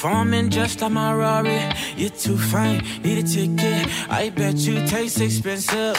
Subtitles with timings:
[0.00, 3.86] Just like too fine, need a ticket.
[4.08, 5.94] I bet you taste expensive.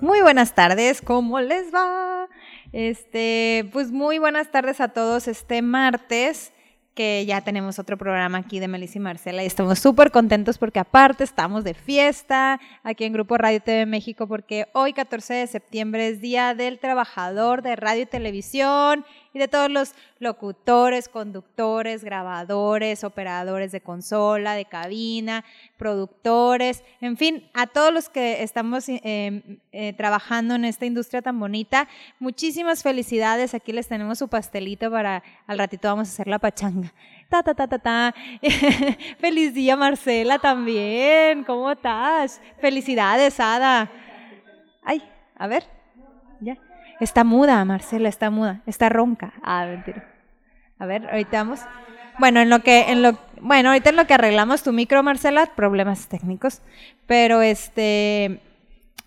[0.00, 2.28] Muy buenas tardes, ¿cómo les va?
[2.72, 6.52] Este, pues muy buenas tardes a todos este martes
[6.96, 10.78] que ya tenemos otro programa aquí de Melissa y Marcela y estamos súper contentos porque
[10.78, 16.08] aparte estamos de fiesta aquí en Grupo Radio TV México porque hoy 14 de septiembre
[16.08, 19.04] es Día del Trabajador de Radio y Televisión
[19.36, 25.44] y de todos los locutores, conductores, grabadores, operadores de consola, de cabina,
[25.76, 31.38] productores, en fin, a todos los que estamos eh, eh, trabajando en esta industria tan
[31.38, 31.86] bonita.
[32.18, 33.52] Muchísimas felicidades.
[33.52, 36.85] Aquí les tenemos su pastelito para al ratito vamos a hacer la pachanga.
[37.28, 38.14] Ta, ta, ta, ta, ta.
[39.18, 41.44] Feliz día, Marcela, también.
[41.44, 42.40] ¿Cómo estás?
[42.60, 43.90] Felicidades, Ada.
[44.84, 45.02] Ay,
[45.36, 45.64] a ver,
[46.40, 46.56] ya.
[47.00, 49.32] Está muda, Marcela, está muda, está ronca.
[49.42, 50.04] Ah, mentira.
[50.78, 51.60] A ver, ahorita vamos.
[52.18, 55.46] Bueno, en lo que, en lo, bueno, ahorita en lo que arreglamos tu micro, Marcela,
[55.54, 56.62] problemas técnicos.
[57.06, 58.40] Pero este,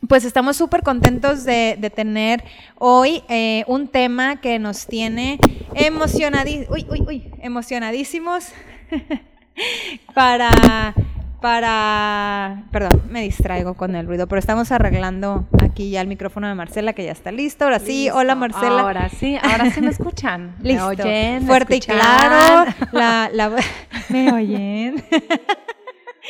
[0.08, 2.44] pues estamos súper contentos de, de, tener
[2.78, 5.40] hoy eh, un tema que nos tiene
[5.76, 8.48] emocionadísimos, uy, uy, uy, emocionadísimos
[10.14, 10.94] para
[11.42, 12.64] para...
[12.72, 16.94] Perdón, me distraigo con el ruido, pero estamos arreglando aquí ya el micrófono de Marcela,
[16.94, 17.66] que ya está listo.
[17.66, 18.82] Ahora sí, hola Marcela.
[18.82, 20.56] Ahora sí, ahora sí me escuchan.
[20.62, 20.86] listo.
[20.86, 21.48] Me oyen.
[21.48, 22.72] Fuerte y claro.
[22.92, 23.52] La, la...
[24.10, 25.04] me oyen.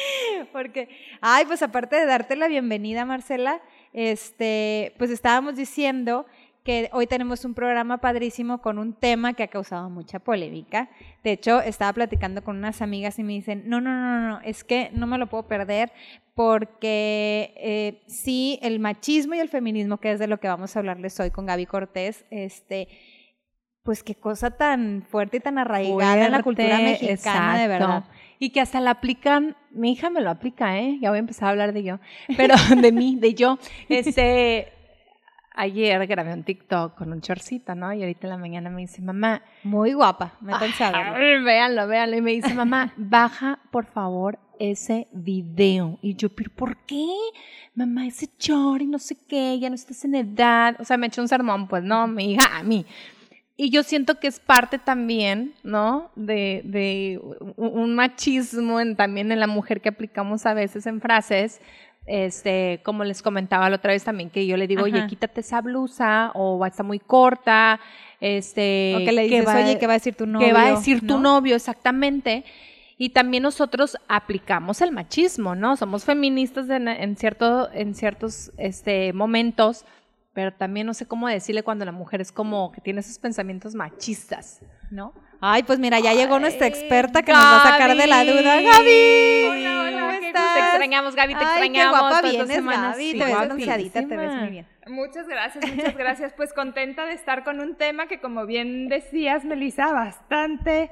[0.52, 0.90] Porque,
[1.22, 3.62] ay, pues aparte de darte la bienvenida, Marcela,
[3.94, 6.26] este, pues estábamos diciendo
[6.64, 10.90] que hoy tenemos un programa padrísimo con un tema que ha causado mucha polémica.
[11.24, 14.64] De hecho, estaba platicando con unas amigas y me dicen, no, no, no, no, es
[14.64, 15.92] que no me lo puedo perder
[16.36, 20.80] porque eh, sí, el machismo y el feminismo, que es de lo que vamos a
[20.80, 22.88] hablarles hoy con Gaby Cortés, este,
[23.84, 27.62] pues qué cosa tan fuerte y tan arraigada fuerte, en la cultura mexicana, exacto.
[27.62, 28.04] de verdad.
[28.40, 30.98] Y que hasta la aplican, mi hija me lo aplica, ¿eh?
[31.02, 32.00] Ya voy a empezar a hablar de yo,
[32.38, 33.60] pero de mí, de yo.
[33.90, 34.72] Este,
[35.54, 37.92] ayer grabé un TikTok con un chorcito, ¿no?
[37.94, 39.42] Y ahorita en la mañana me dice, mamá.
[39.64, 41.44] Muy guapa, me pensé a verlo.
[41.44, 42.18] Véanlo, véanlo.
[42.18, 46.00] Y me dice, mamá, baja por favor ese video.
[46.02, 47.08] Y yo, ¿pero por qué?
[47.76, 50.76] Mamá, ese chor y no sé qué, ya no estás en edad.
[50.80, 52.86] O sea, me echó un sermón, pues no, mi hija, a mí.
[53.62, 56.12] Y yo siento que es parte también, ¿no?
[56.16, 57.20] De, de
[57.58, 61.60] un machismo en, también en la mujer que aplicamos a veces en frases,
[62.06, 64.96] este, como les comentaba la otra vez también, que yo le digo, Ajá.
[64.96, 67.82] oye, quítate esa blusa, o está muy corta,
[68.22, 68.96] este...
[68.96, 70.48] O que le dices, va, oye, ¿qué va a decir tu novio?
[70.48, 71.16] ¿Qué va a decir ¿no?
[71.16, 71.58] tu novio?
[71.58, 72.46] Exactamente.
[72.98, 75.76] Y también nosotros aplicamos el machismo, ¿no?
[75.76, 79.84] Somos feministas en, en, cierto, en ciertos este, momentos,
[80.40, 83.76] pero también no sé cómo decirle cuando la mujer es como que tiene esos pensamientos
[83.76, 85.14] machistas, ¿no?
[85.42, 87.44] Ay, pues mira, ya llegó nuestra experta que Gaby.
[87.44, 88.62] nos va a sacar de la duda.
[88.62, 89.50] Gaby.
[89.50, 90.54] Hola, hola, ¿cómo estás?
[90.54, 91.94] Te extrañamos, Gaby, te Ay, extrañamos.
[91.94, 93.04] Qué guapa vienes, Gaby.
[93.04, 94.68] Sí, te ves anunciadita, te ves muy bien.
[94.88, 96.34] Muchas gracias, muchas gracias.
[96.38, 100.90] Pues contenta de estar con un tema que, como bien decías, Melissa, bastante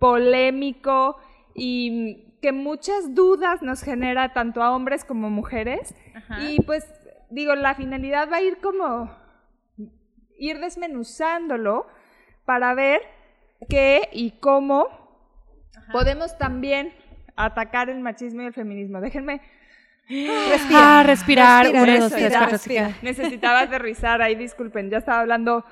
[0.00, 1.16] polémico
[1.54, 5.94] y que muchas dudas nos genera tanto a hombres como mujeres.
[6.12, 6.42] Ajá.
[6.42, 6.84] Y pues,
[7.30, 9.10] digo, la finalidad va a ir como
[10.38, 11.86] ir desmenuzándolo
[12.44, 13.02] para ver
[13.68, 14.88] qué y cómo
[15.76, 15.92] Ajá.
[15.92, 16.92] podemos también
[17.36, 19.00] atacar el machismo y el feminismo.
[19.00, 19.40] Déjenme
[20.08, 22.96] respirar, respirar, respirar, uno, eso, dos, tres, cuatro, respira.
[23.02, 25.64] Necesitaba aterrizar ahí, disculpen, ya estaba hablando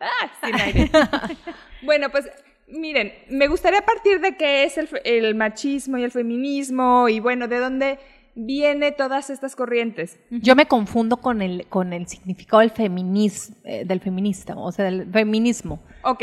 [0.00, 0.90] ah, sin aire.
[1.82, 2.28] bueno, pues
[2.66, 7.48] miren, me gustaría partir de qué es el, el, machismo y el feminismo y bueno,
[7.48, 7.98] de dónde
[8.38, 10.18] viene todas estas corrientes.
[10.30, 14.84] Yo me confundo con el, con el significado del, feminis, eh, del feminista, o sea,
[14.84, 15.80] del feminismo.
[16.04, 16.22] Ok,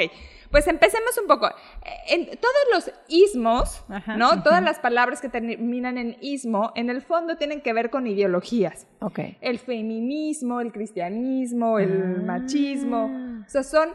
[0.49, 1.49] pues empecemos un poco.
[2.07, 4.41] En todos los ismos, Ajá, ¿no?
[4.43, 8.87] Todas las palabras que terminan en ismo, en el fondo tienen que ver con ideologías.
[9.01, 9.37] Okay.
[9.41, 12.21] El feminismo, el cristianismo, el ah.
[12.23, 13.11] machismo.
[13.45, 13.89] O sea, son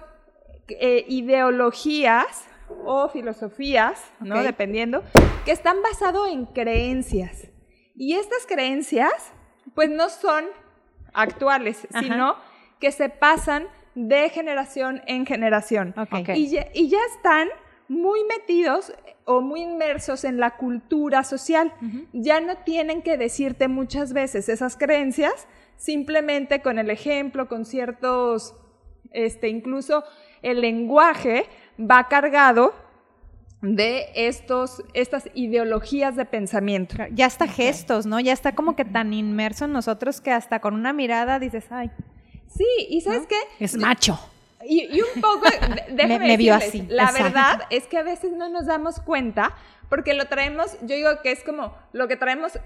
[0.69, 2.45] eh, ideologías
[2.85, 4.35] o filosofías, ¿no?
[4.35, 4.47] Okay.
[4.47, 5.03] Dependiendo,
[5.47, 7.50] que están basados en creencias.
[8.01, 9.13] Y estas creencias,
[9.75, 10.47] pues no son
[11.13, 12.01] actuales, Ajá.
[12.03, 12.37] sino
[12.79, 15.93] que se pasan de generación en generación.
[15.99, 16.31] Ok.
[16.35, 17.49] Y, ya, y ya están
[17.89, 18.95] muy metidos
[19.27, 21.75] o muy inmersos en la cultura social.
[22.15, 25.47] Ya no tienen que decirte muchas veces esas creencias,
[25.77, 28.55] simplemente con el ejemplo, con ciertos,
[29.11, 30.05] este, incluso
[30.41, 31.45] el lenguaje
[31.79, 32.73] va cargado
[33.63, 36.97] de estos, estas ideologías de pensamiento.
[37.13, 38.19] Ya está gestos, ¿no?
[38.21, 41.91] Ya está como que tan inmerso en nosotros que hasta con una mirada dices, ay,
[42.49, 43.37] Sí, y ¿sabes qué?
[43.61, 44.19] Es macho.
[44.67, 45.43] Y, y un poco,
[45.91, 47.23] déjame Me- me vio decirles, así, La exacto.
[47.25, 49.55] verdad es que a veces no nos damos cuenta
[49.89, 52.59] porque lo traemos, yo digo que es como lo que traemos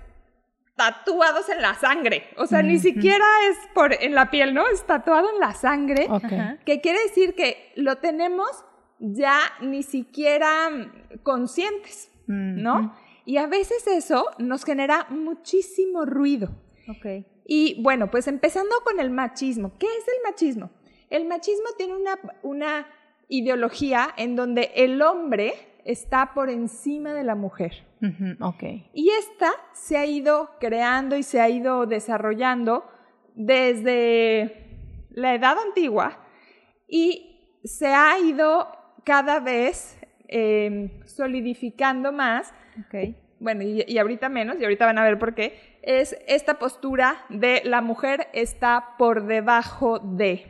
[0.76, 2.29] tatuados en la sangre.
[2.37, 4.67] O sea, ni siquiera es por en la piel, ¿no?
[4.69, 6.06] Es tatuado en la sangre.
[6.11, 6.25] Ok.
[6.25, 6.56] Ajá.
[6.64, 8.49] Que quiere decir que lo tenemos
[9.12, 12.94] ya ni siquiera mm, conscientes, ¿no?
[13.26, 16.48] Y a veces eso nos genera muchísimo ruido.
[16.88, 17.26] ok.
[17.46, 19.72] Y bueno, pues empezando con el machismo.
[19.78, 20.70] ¿Qué es el machismo?
[21.10, 22.86] El machismo tiene una, una
[23.28, 25.52] ideología en donde el hombre
[25.84, 27.86] está por encima de la mujer.
[28.00, 28.62] Ujú, Ok.
[28.94, 32.84] Y esta se ha ido creando y se ha ido desarrollando
[33.34, 36.18] desde la edad antigua
[36.88, 38.68] y se ha ido
[39.04, 39.98] cada vez
[40.28, 42.52] eh, solidificando más
[43.40, 47.24] bueno, y, y ahorita menos, y ahorita van a ver por qué, es esta postura
[47.28, 50.46] de la mujer está por debajo de.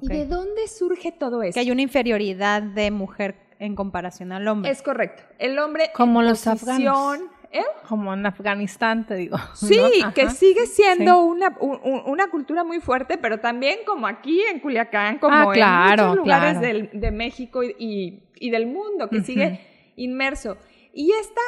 [0.00, 1.54] ¿Y de dónde surge todo eso?
[1.54, 4.70] Que hay una inferioridad de mujer en comparación al hombre.
[4.70, 5.22] Es correcto.
[5.38, 7.33] El hombre Como en los posición- afganos.
[7.56, 7.62] ¿Eh?
[7.88, 9.36] Como en Afganistán, te digo.
[9.54, 10.12] Sí, ¿no?
[10.12, 11.18] que sigue siendo Sí.
[11.28, 15.52] una, un- un- una cultura muy fuerte, pero también como aquí en Culiacán, como Ah,
[15.52, 16.66] claro, en muchos lugares claro.
[16.66, 19.60] del- de México y, y- y del mundo, que sigue
[19.96, 20.56] inmerso.
[20.92, 21.40] Y esta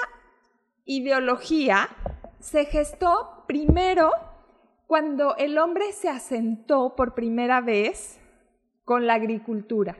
[0.84, 1.88] ideología
[2.38, 4.12] se gestó primero
[4.86, 8.20] cuando el hombre se asentó por primera vez
[8.84, 9.96] con la agricultura.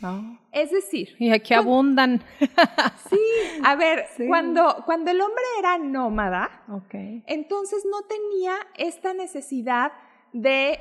[0.00, 0.38] No.
[0.52, 2.22] Es decir, Y aquí abundan.
[3.10, 3.20] sí,
[3.64, 4.26] a ver, Sí.
[4.28, 6.94] cuando, cuando el hombre era nómada, Ok.
[7.26, 9.92] entonces no tenía esta necesidad
[10.32, 10.78] de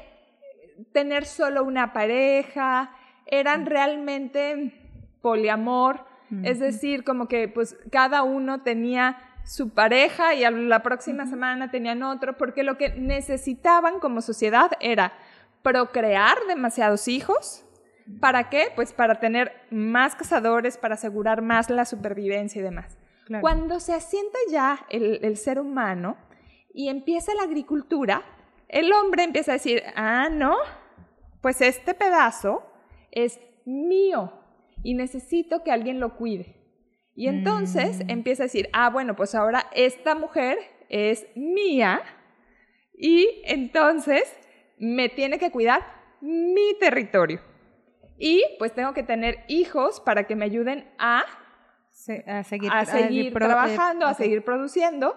[0.92, 2.92] tener solo una pareja,
[3.26, 4.74] eran realmente
[5.22, 6.06] poliamor,
[6.44, 11.72] es decir, como que pues cada uno tenía su pareja y a la próxima semana
[11.72, 15.14] tenían otro, porque lo que necesitaban como sociedad era
[15.62, 17.64] procrear demasiados hijos.
[18.20, 18.68] ¿Para qué?
[18.76, 22.98] Pues para tener más cazadores, para asegurar más la supervivencia y demás.
[23.26, 23.42] Claro.
[23.42, 26.18] Cuando se asienta ya el, el ser humano
[26.74, 28.24] y empieza la agricultura,
[28.70, 30.56] el hombre empieza a decir, ah, no,
[31.42, 32.64] pues este pedazo
[33.12, 34.34] es mío
[34.84, 36.56] y necesito que alguien lo cuide.
[37.16, 42.02] Y entonces empieza a decir, ah, bueno, pues ahora esta mujer es mía
[42.94, 44.24] y entonces
[44.78, 45.82] me tiene que cuidar
[46.22, 47.42] mi territorio.
[48.18, 51.24] Y pues tengo que tener hijos para que me ayuden a,
[51.92, 55.16] Se- a seguir, a seguir pro- eh, trabajando, a seguir produciendo.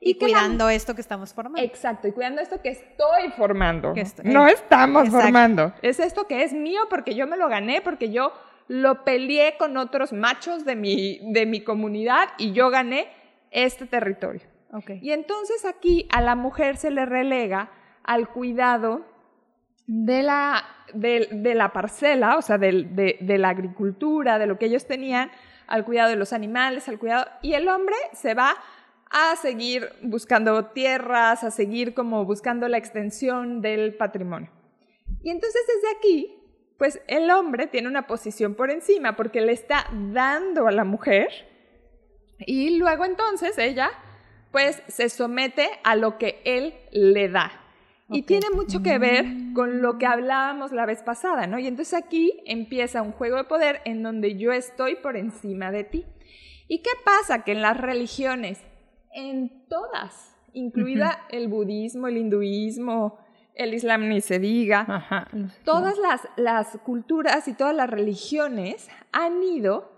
[0.00, 1.60] y, la- cuidando esto que estamos formando.
[1.66, 3.92] Exacto, y cuidando esto que estoy formando.
[3.94, 5.22] Que no estamos exacto.
[5.24, 5.72] formando.
[5.82, 8.32] Es esto que es mío porque yo me lo gané, porque yo
[8.68, 13.08] lo peleé con otros machos de mi, de mi comunidad y yo gané
[13.50, 14.42] este territorio.
[14.72, 14.90] Ok.
[15.00, 17.70] Y entonces aquí a la mujer se le relega
[18.04, 19.06] al cuidado
[19.86, 20.62] de la,
[20.94, 25.30] de, la parcela, o sea, de, de la agricultura, de lo que ellos tenían,
[25.66, 27.26] al cuidado de los animales, al cuidado...
[27.42, 28.56] Y el hombre se va
[29.10, 34.50] a seguir buscando tierras, a seguir como buscando la extensión del patrimonio.
[35.22, 36.38] Y entonces desde aquí,
[36.78, 41.28] pues el hombre tiene una posición por encima porque le está dando a la mujer
[42.38, 43.90] y luego entonces ella
[44.52, 47.57] pues se somete a lo que él le da.
[48.10, 51.58] Y tiene mucho que ver con lo que hablábamos la vez pasada, ¿no?
[51.58, 55.84] Y entonces aquí empieza un juego de poder en donde yo estoy por encima de
[55.84, 56.06] ti.
[56.68, 57.44] ¿Y qué pasa?
[57.44, 58.62] Que en las religiones,
[59.12, 63.18] en todas, incluida el budismo, el hinduismo,
[63.54, 65.28] el islam ni se diga, Ajá.
[65.64, 69.90] todas las, las culturas y todas las religiones han ido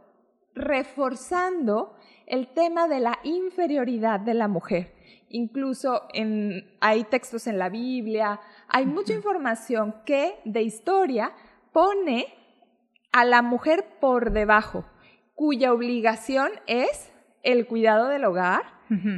[0.55, 1.95] reforzando
[2.27, 4.95] el tema de la inferioridad de la mujer.
[5.31, 11.33] Incluso en, hay textos en la Biblia, hay mucha información que de historia
[11.73, 12.27] pone
[13.13, 14.85] a la mujer por debajo,
[15.35, 18.63] cuya obligación es el cuidado del hogar,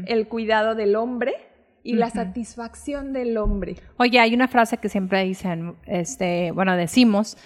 [0.07, 1.33] el cuidado del hombre
[1.83, 3.77] y la satisfacción del hombre.
[3.97, 7.39] Oye, hay una frase que siempre dicen, este, bueno, decimos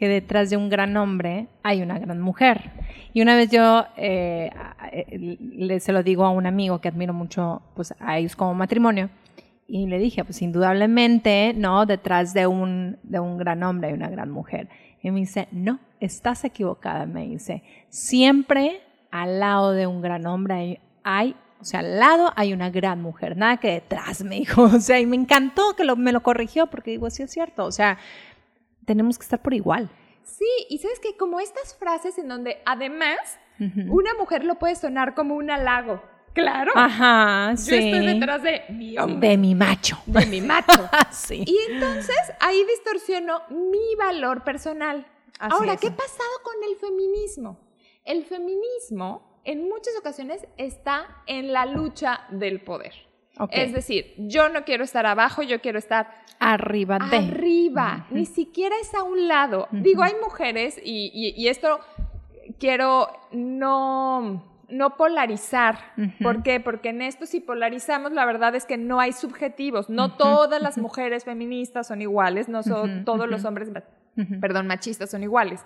[0.00, 2.70] que detrás de un gran hombre hay una gran mujer.
[3.12, 4.50] Y una vez yo eh,
[5.10, 9.10] le, se lo digo a un amigo que admiro mucho, pues a ellos como matrimonio,
[9.68, 11.84] y le dije, pues indudablemente, ¿no?
[11.84, 14.70] Detrás de un, de un gran hombre hay una gran mujer.
[15.02, 17.62] Y me dice, no, estás equivocada, me dice.
[17.90, 18.80] Siempre
[19.10, 23.02] al lado de un gran hombre hay, hay o sea, al lado hay una gran
[23.02, 24.62] mujer, nada que detrás, me dijo.
[24.74, 27.66] O sea, y me encantó que lo, me lo corrigió porque digo, sí es cierto.
[27.66, 27.98] O sea,
[28.90, 29.88] tenemos que estar por igual.
[30.24, 33.20] Sí, y sabes que como estas frases en donde además
[33.88, 36.02] una mujer lo puede sonar como un halago.
[36.32, 36.72] Claro.
[36.74, 37.70] Ajá, sí.
[37.70, 39.28] Yo estoy detrás de mi hombre.
[39.28, 39.96] De mi macho.
[40.06, 40.88] De mi macho.
[41.12, 41.44] sí.
[41.46, 45.06] Y entonces ahí distorsionó mi valor personal.
[45.38, 45.80] Así Ahora, es.
[45.80, 47.60] ¿qué ha pasado con el feminismo?
[48.04, 52.94] El feminismo en muchas ocasiones está en la lucha del poder.
[53.50, 57.16] Es decir, yo no quiero estar abajo, yo quiero estar Arriba de.
[57.18, 59.68] arriba, ni siquiera es a un lado.
[59.72, 61.80] Digo, hay mujeres y, y- y esto
[62.58, 65.78] quiero no, no polarizar.
[66.22, 66.60] ¿Por qué?
[66.60, 69.90] Porque en esto si polarizamos, la verdad es que no hay subjetivos.
[69.90, 73.70] No todas las mujeres feministas son iguales, no son todos los hombres,
[74.40, 75.60] perdón, machistas son iguales.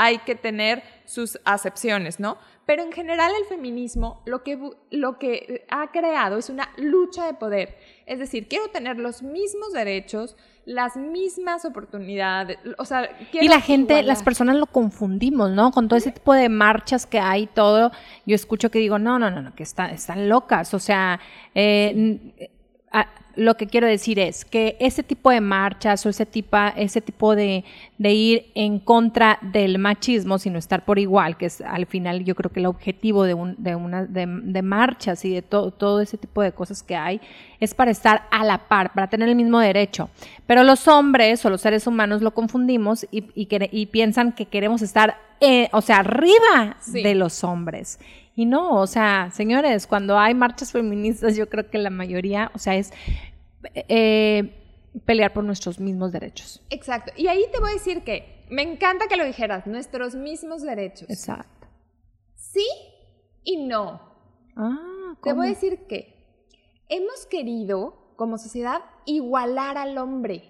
[0.00, 2.38] Hay que tener sus acepciones, ¿no?
[2.66, 4.58] Pero en general el feminismo lo que,
[4.90, 7.76] lo que ha creado es una lucha de poder.
[8.06, 10.36] Es decir, quiero tener los mismos derechos,
[10.66, 15.70] las mismas oportunidades, o sea, quiero Y la gente, las personas lo confundimos, ¿no?
[15.72, 17.90] Con todo ese tipo de marchas que hay, todo,
[18.26, 20.74] yo escucho que digo, no, no, no, no, que está- están locas.
[20.74, 21.20] O sea,
[21.54, 22.50] eh,
[22.92, 27.00] a- lo que quiero decir es que ese tipo de marchas o ese tipo, ese
[27.00, 27.64] tipo de,
[27.96, 32.34] de ir en contra del machismo, sino estar por igual, que es al final yo
[32.34, 36.00] creo que el objetivo de, un, de, una, de, de marchas y de to- todo
[36.00, 37.20] ese tipo de cosas que hay,
[37.60, 40.10] es para estar a la par, para tener el mismo derecho.
[40.48, 44.46] Pero los hombres o los seres humanos lo confundimos y, y quere- y piensan que
[44.46, 47.04] queremos estar, eh, o sea, arriba Sí.
[47.04, 48.00] de los hombres.
[48.38, 52.60] Y no, o sea, señores, cuando hay marchas feministas, yo creo que la mayoría, o
[52.60, 52.92] sea, es
[53.74, 54.54] eh,
[55.04, 56.64] pelear por nuestros mismos derechos.
[56.70, 57.10] Exacto.
[57.16, 61.10] Y ahí te voy a decir que me encanta que lo dijeras, nuestros mismos derechos.
[61.10, 61.66] Exacto.
[62.36, 62.64] Sí
[63.42, 64.00] y no.
[64.54, 65.42] Ah, Te ¿cómo?
[65.42, 66.46] voy a decir que
[66.88, 70.44] hemos querido, como sociedad, igualar al hombre.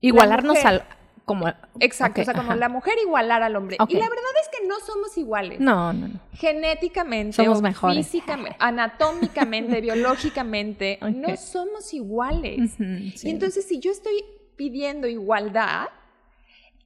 [0.00, 0.82] Igualarnos al...
[1.26, 1.46] Como,
[1.80, 3.76] Exacto, o sea, como la mujer igualar al hombre.
[3.88, 5.58] Y la verdad es que no somos iguales.
[5.60, 6.20] No, no, no.
[6.34, 8.06] Genéticamente, Somos mejores.
[8.06, 12.74] físicamente, anatómicamente, biológicamente, no somos iguales.
[12.78, 13.12] Sí.
[13.24, 15.88] Y entonces, si yo estoy pidiendo igualdad,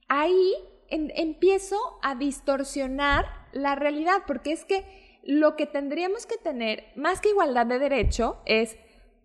[0.07, 0.53] ahí
[0.89, 4.83] en- empiezo a distorsionar la realidad, porque es que
[5.23, 8.75] lo que tendríamos que tener, más que igualdad de derecho, es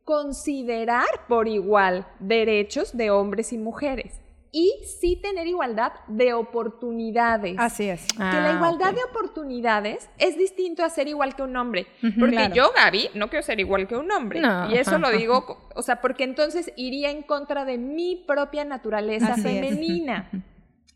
[0.04, 4.20] considerar por igual derechos de hombres y mujeres.
[4.58, 7.56] Y sí tener igualdad de oportunidades.
[7.58, 8.06] Así es.
[8.06, 11.86] Que la Ah, igualdad de oportunidades es distinto a ser igual que un hombre.
[12.02, 12.54] Ujú, porque claro.
[12.54, 14.40] yo, Gaby, no quiero ser igual que un hombre.
[14.40, 18.25] No, y eso ajá, lo digo, o sea, porque entonces iría en contra de mi
[18.26, 19.46] propia naturaleza Así es.
[19.46, 20.30] femenina.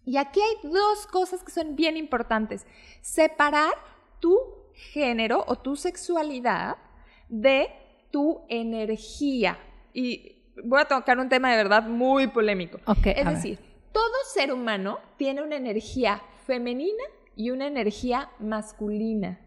[0.07, 2.67] Y aquí hay dos cosas que son bien importantes.
[3.03, 3.75] Separar
[4.21, 4.39] tu
[4.73, 6.79] género o tu sexualidad
[7.29, 7.69] de
[8.11, 9.59] tu energía.
[9.93, 12.79] Y voy a tocar un tema de verdad muy polémico.
[12.87, 13.35] Ok, es ver.
[13.35, 13.59] decir,
[13.93, 17.03] todo ser humano tiene una energía femenina
[17.37, 19.39] y una energía masculina.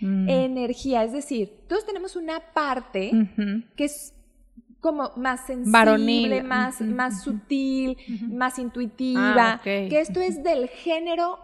[0.00, 0.28] Mm.
[0.28, 3.10] Energía, es decir, todos tenemos una parte
[3.76, 4.14] que es
[4.80, 6.44] como más sensible, Varonil.
[6.44, 7.98] más, sutil,
[8.30, 11.38] más intuitiva, Ah, que esto es del género,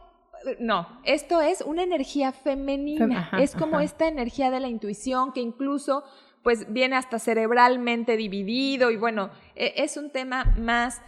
[0.59, 3.85] no, esto es una energía femenina, Fem- ajá, es como ajá.
[3.85, 6.03] esta energía de la intuición que incluso
[6.47, 11.03] pues viene hasta cerebralmente dividido y bueno, e- es un tema más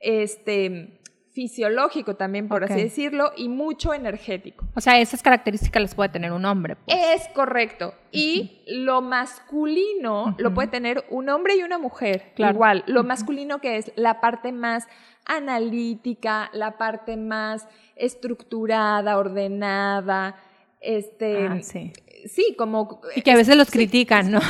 [0.00, 0.98] este
[1.34, 4.66] fisiológico también por así decirlo y mucho energético.
[4.74, 6.76] O sea, esas características las puede tener un hombre.
[6.76, 6.96] pues.
[6.98, 7.92] Es correcto.
[8.12, 12.32] Y lo masculino lo puede tener un hombre y una mujer.
[12.34, 12.54] Claro.
[12.54, 12.84] Igual.
[12.86, 14.88] Lo masculino que es la parte más
[15.26, 20.36] analítica, la parte más estructurada, ordenada.
[20.80, 21.46] Este.
[21.46, 21.92] Ah, sí.
[22.26, 23.02] sí, como.
[23.14, 24.40] Y que a veces los critican, ¿no?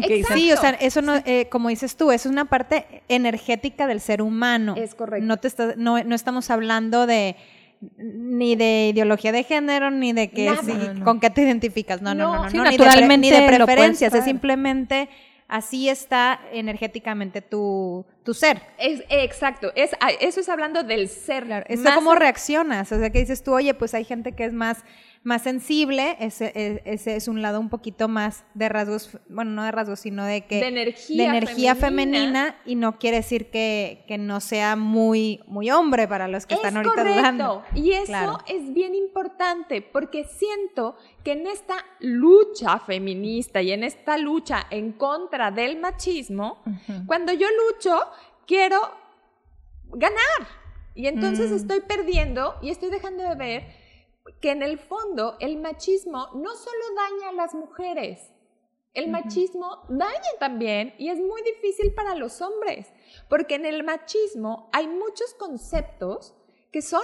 [0.00, 3.86] Que dicen, Sí, o sea, eso no, eh, como dices tú, es una parte energética
[3.86, 4.74] del ser humano.
[4.76, 5.26] Es correcto.
[5.26, 7.36] No, te está- no, no estamos hablando de
[7.98, 10.62] ni de ideología de género, ni de que Nada.
[10.62, 11.04] si- No, no.
[11.04, 12.00] con qué te identificas.
[12.02, 12.50] No, no, No, no, no.
[12.50, 15.08] sí, no, ni de ni de, preferencias, es simplemente
[15.48, 18.62] así está energéticamente tu, tu ser.
[18.78, 19.70] Es, exacto.
[19.76, 19.90] Es,
[20.20, 21.44] eso es hablando del ser.
[21.44, 24.44] Claro, es Más- cómo reaccionas, o sea, que dices tú, oye, pues hay gente que
[24.44, 24.84] es más
[25.26, 29.62] más sensible, ese, e- ese es un lado un poquito más de rasgos, bueno, no
[29.64, 32.18] de rasgos, sino de que De energía de energía femenina.
[32.18, 36.52] femenina, y no quiere decir que, que no sea muy, muy hombre para los que
[36.52, 37.18] Es están ahorita correcto.
[37.20, 37.62] dudando.
[37.74, 38.38] Y eso Claro.
[38.46, 44.92] es bien importante porque siento que en esta lucha feminista y en esta lucha en
[44.92, 46.62] contra del machismo,
[47.06, 47.98] cuando yo lucho,
[48.46, 48.80] quiero
[49.84, 50.48] ganar.
[50.94, 51.54] Y entonces Mm.
[51.56, 53.66] estoy perdiendo y estoy dejando de ver
[54.40, 58.30] que en el fondo el machismo no solo daña a las mujeres,
[58.94, 62.92] el machismo daña también y es muy difícil para los hombres,
[63.28, 66.32] porque en el machismo hay muchos conceptos
[66.70, 67.02] que son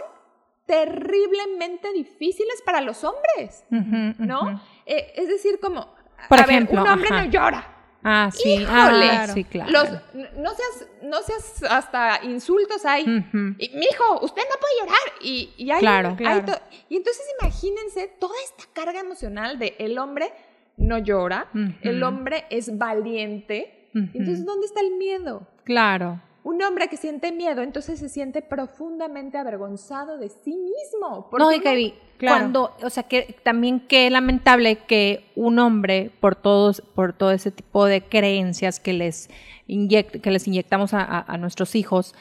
[0.66, 4.40] terriblemente difíciles para los hombres, Ujú, ¿no?
[4.42, 4.60] ujú.
[4.86, 5.92] Eh, es decir, como,
[6.28, 7.24] Por a ver, ejemplo, un hombre ajá.
[7.24, 7.79] no llora.
[8.02, 8.54] Ah, sí.
[8.54, 9.10] Híjole.
[9.10, 9.70] Ah, sí, claro.
[9.70, 9.90] Los,
[10.36, 13.02] no, seas, no seas hasta insultos hay.
[13.02, 13.54] Ujú.
[13.58, 15.12] Y, mijo, usted no puede llorar.
[15.22, 16.52] Y, y hay, Claro, hay claro.
[16.88, 20.32] y entonces imagínense toda esta carga emocional de el hombre
[20.76, 21.48] no llora,
[21.82, 23.90] el hombre es valiente.
[23.92, 25.46] Entonces, ¿dónde está el miedo?
[25.64, 26.22] Claro.
[26.42, 31.28] Un hombre que siente miedo, entonces se siente profundamente avergonzado de sí mismo.
[31.38, 32.36] No, y Gaby, Claro.
[32.38, 37.50] cuando, o sea, que también qué lamentable que un hombre, por todos, por todo ese
[37.50, 39.28] tipo de creencias que les,
[39.68, 42.14] inyect- que les inyectamos a, a- a nuestros hijos,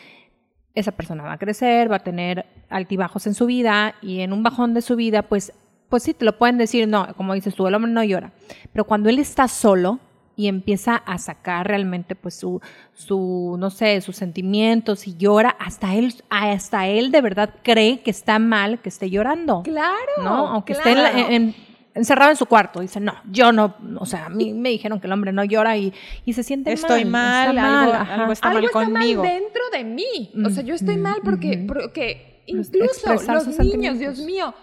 [0.75, 4.43] esa persona va a crecer, va a tener altibajos en su vida y en un
[4.43, 5.53] bajón de su vida, pues,
[5.89, 8.31] pues sí, te lo pueden decir, no, como dices tú, el hombre no llora.
[8.71, 9.99] Pero cuando él está solo
[10.39, 12.62] y empieza a sacar realmente pues su,
[12.93, 18.10] su no sé, sus sentimientos y llora, hasta él, hasta él de verdad cree que
[18.10, 19.63] está mal que esté llorando.
[19.63, 19.98] Claro.
[20.24, 20.48] ¿no?
[20.48, 21.29] Aunque esté en la- claro.
[21.29, 21.55] en-
[21.93, 22.79] encerrado en su cuarto.
[22.79, 25.75] Dice, no, yo no, o sea, a mí me dijeron que el hombre no llora
[25.75, 25.93] y,
[26.24, 28.15] y se siente Estoy mal, está algo- ajá.
[28.15, 29.24] algo está algo mal está conmigo.
[29.24, 30.31] mal dentro de mí.
[30.46, 31.67] O sea, yo estoy Ujú, mal porque, ujú.
[31.67, 34.00] porque Pues, incluso los niños.
[34.00, 34.53] Dios mío.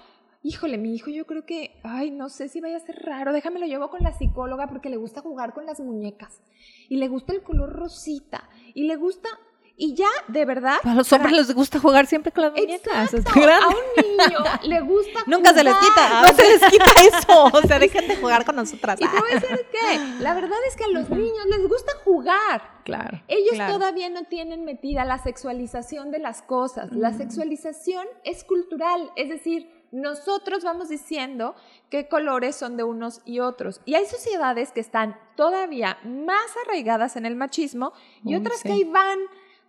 [0.46, 3.32] Híjole, mi hijo, yo creo que, ay, no sé si vaya a ser raro.
[3.32, 6.40] Déjame lo llevo con la psicóloga porque le gusta jugar con las muñecas.
[6.88, 8.48] Y le gusta el color rosita.
[8.72, 9.28] Y le gusta,
[9.76, 10.76] y ya, de verdad.
[10.84, 13.12] A los hombres les gusta jugar siempre con las muñecas.
[13.12, 13.40] Exacto.
[13.50, 15.88] A un niño le gusta Nunca se les jugar.
[15.94, 16.22] quita.
[16.22, 16.84] No se les quita
[17.18, 17.44] eso.
[17.52, 19.00] O sea, dejen de jugar con nosotras.
[19.00, 21.92] Y te voy a decir que la verdad es que a los niños les gusta
[22.04, 22.62] jugar.
[22.84, 23.20] Claro.
[23.26, 23.72] Ellos Claro.
[23.74, 26.92] todavía no tienen metida la sexualización de las cosas.
[26.92, 31.54] La sexualización es cultural, es decir, nosotros vamos diciendo
[31.90, 33.80] qué colores son de unos y otros.
[33.84, 37.92] Y hay sociedades que están todavía más arraigadas en el machismo
[38.25, 38.68] y otras sí.
[38.68, 39.18] que ahí van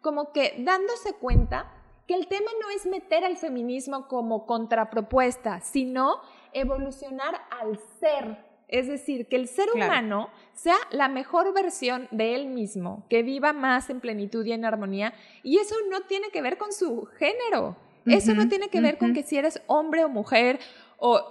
[0.01, 1.71] como que dándose cuenta
[2.07, 6.21] que el tema no es meter al feminismo como contrapropuesta, sino
[6.53, 8.45] evolucionar al ser.
[8.69, 9.85] Es decir, que el ser Claro.
[9.85, 14.65] humano sea la mejor versión de él mismo, que viva más en plenitud y en
[14.65, 15.13] armonía.
[15.43, 17.77] Y eso no tiene que ver con su género.
[18.07, 20.59] Eso no tiene que ver con que si eres hombre o mujer
[20.97, 21.21] o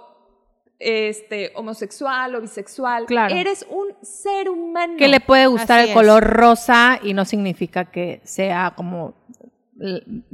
[0.79, 3.05] este homosexual o bisexual.
[3.05, 3.33] Claro.
[3.35, 4.95] Eres un ser humano.
[4.97, 5.95] Que le puede gustar Así el es.
[5.95, 9.15] color rosa y no significa que sea como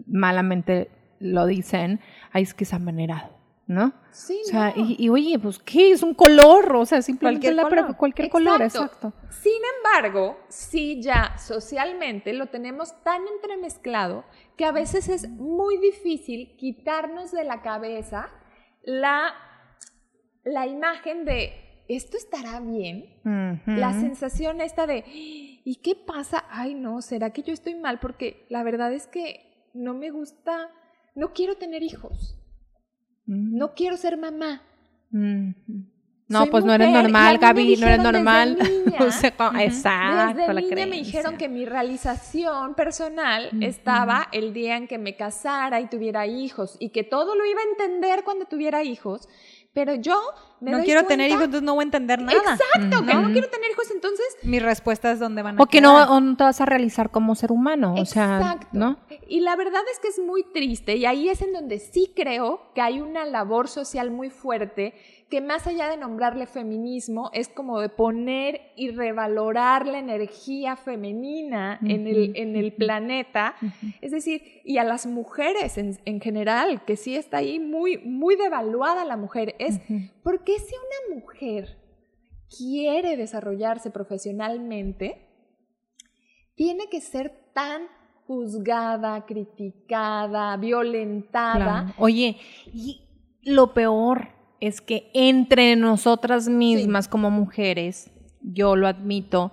[0.07, 1.99] malamente lo dicen,
[2.31, 3.29] ay, es que es amanerado,
[3.67, 3.93] ¿no?
[4.11, 4.83] Sí, O sea, no.
[4.85, 5.91] y, y, oye, pues, ¿qué?
[5.91, 7.97] Es un color, o sea, simplemente Cualquier la color.
[7.97, 9.13] cualquier color, Exacto.
[9.29, 14.25] Sin embargo, sí ya socialmente lo tenemos tan entremezclado
[14.57, 18.29] que a veces es muy difícil quitarnos de la cabeza
[18.83, 19.33] la,
[20.43, 23.05] la imagen de esto estará bien,
[23.65, 26.45] la sensación esta de ¿y qué pasa?
[26.49, 27.99] Ay, no, ¿será que yo estoy mal?
[27.99, 30.69] Porque la verdad es que no me gusta,
[31.15, 32.39] no quiero tener hijos.
[33.25, 34.61] No quiero ser mamá.
[36.29, 38.57] No, Soy pues no eres mujer, y a normal, Gaby, no eres normal.
[38.57, 38.97] niña.
[39.61, 44.97] Exacto, Desde la niña me dijeron que mi realización personal estaba el día en que
[44.97, 49.27] me casara y tuviera hijos y que todo lo iba a entender cuando tuviera hijos,
[49.73, 50.15] pero yo
[50.59, 52.37] me no doy quiero tener hijos, entonces no voy a entender nada.
[52.37, 55.79] Exacto, que no quiero tener hijos, entonces Mi respuesta es dónde van a O que
[55.79, 56.07] quedar.
[56.07, 58.67] no, o no te vas a realizar como ser humano, o sea, Exacto.
[58.71, 58.97] ¿no?
[59.27, 62.71] Y la verdad es que es muy triste y ahí es en donde sí creo
[62.75, 64.93] que hay una labor social muy fuerte
[65.33, 71.79] que más allá de nombrarle feminismo es como de poner y revalorar la energía femenina
[71.81, 73.55] en, el, en el planeta.
[73.99, 78.35] Es decir, y a las mujeres en, en general, que sí está ahí muy, muy
[78.35, 79.55] devaluada la mujer.
[79.57, 79.79] Es,
[80.21, 81.79] ¿por qué si una mujer
[82.55, 85.29] quiere desarrollarse profesionalmente,
[86.53, 87.87] tiene que ser tan
[88.27, 91.85] juzgada, criticada, violentada.
[91.85, 91.93] Claro.
[91.97, 92.37] Oye,
[92.71, 93.01] y
[93.41, 99.51] lo peor es que entre nosotras mismas como mujeres, yo lo admito,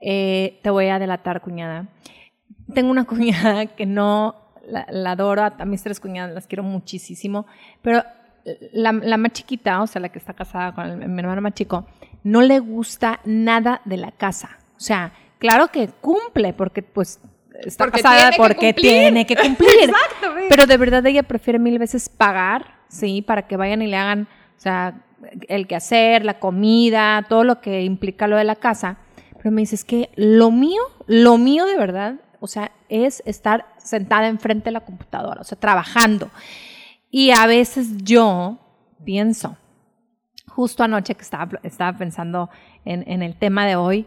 [0.00, 1.88] eh, te voy a delatar, cuñada.
[2.72, 4.36] Tengo una cuñada que no
[4.66, 7.46] la, la adoro, a, mis tres cuñadas las quiero muchísimo,
[7.82, 8.02] pero
[8.72, 11.54] la, la más chiquita, o sea, la que está casada con el- mi hermano más
[11.54, 11.86] chico,
[12.22, 14.58] no le gusta nada de la casa.
[14.76, 17.20] O sea, claro que cumple, porque pues
[17.60, 19.68] está Porque casada tiene que porque tiene que cumplir.
[19.82, 20.34] Exacto.
[20.48, 23.22] Pero de verdad ella prefiere mil veces pagar, ¿sí?
[23.22, 25.02] Para que vayan y le hagan, o sea,
[25.48, 28.98] el quehacer, la comida, todo lo que implica lo de la casa.
[29.36, 33.66] Pero me dice, es que lo mío, lo mío de verdad, o sea, es estar
[33.78, 36.30] sentada enfrente de la computadora, o sea, trabajando.
[37.10, 38.58] Y a veces yo
[39.04, 39.56] pienso,
[40.48, 42.50] justo anoche que estaba, estaba pensando
[42.84, 44.06] en, en el tema de hoy,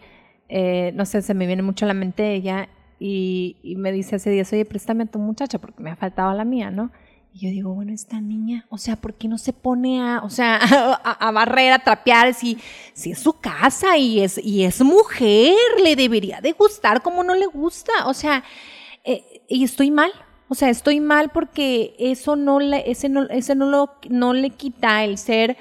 [0.49, 4.15] eh, no sé, se me viene mucho a la mente ella y, y me dice
[4.15, 6.91] hace días, oye, préstame a tu muchacha porque me ha faltado la mía, ¿no?
[7.37, 10.29] Y yo digo, bueno, esta niña, o sea, ¿por qué no se pone a, o
[10.31, 10.57] sea,
[11.03, 12.33] a, barrer, a trapear?
[12.33, 12.57] Si,
[12.93, 17.35] si es su casa y es, y es mujer, le debería de gustar como no
[17.35, 17.91] le gusta.
[18.07, 18.43] O sea,
[19.03, 20.11] eh, y estoy mal.
[20.47, 24.49] O sea, estoy mal porque eso no le, ese no, ese no lo, no le
[24.49, 25.57] quita el ser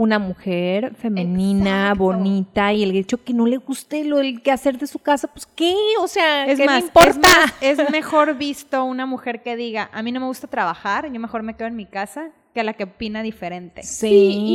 [0.00, 2.04] una mujer femenina, Exacto.
[2.04, 5.28] bonita, y el hecho que no le guste lo el que hacer de su casa,
[5.28, 7.10] pues qué, o sea, Es ¿qué más, me importa?
[7.60, 11.12] es más, es mejor visto una mujer que diga, a mí no me gusta trabajar,
[11.12, 13.82] yo mejor me quedo en mi casa, que la que opina diferente.
[13.82, 14.08] Sí,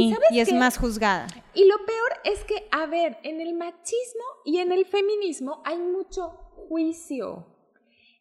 [0.10, 0.56] y ¿sabes Y es qué?
[0.56, 1.28] más juzgada.
[1.54, 5.78] Y lo peor es que, a ver, en el machismo y en el feminismo hay
[5.78, 6.30] mucho
[6.68, 7.46] juicio.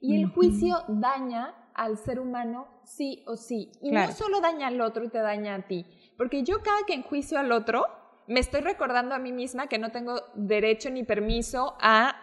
[0.00, 3.70] Y el juicio daña al ser humano sí o sí.
[3.82, 4.08] Y Claro.
[4.10, 5.84] no solo daña al otro y te daña a ti.
[6.16, 7.86] Porque yo cada que enjuicio al otro,
[8.26, 12.14] me estoy recordando a mí misma que no tengo derecho ni permiso a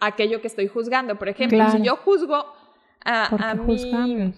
[0.00, 1.16] aquello que estoy juzgando.
[1.18, 1.72] Por ejemplo, Claro.
[1.72, 2.44] si yo juzgo
[3.04, 4.34] a, a mi,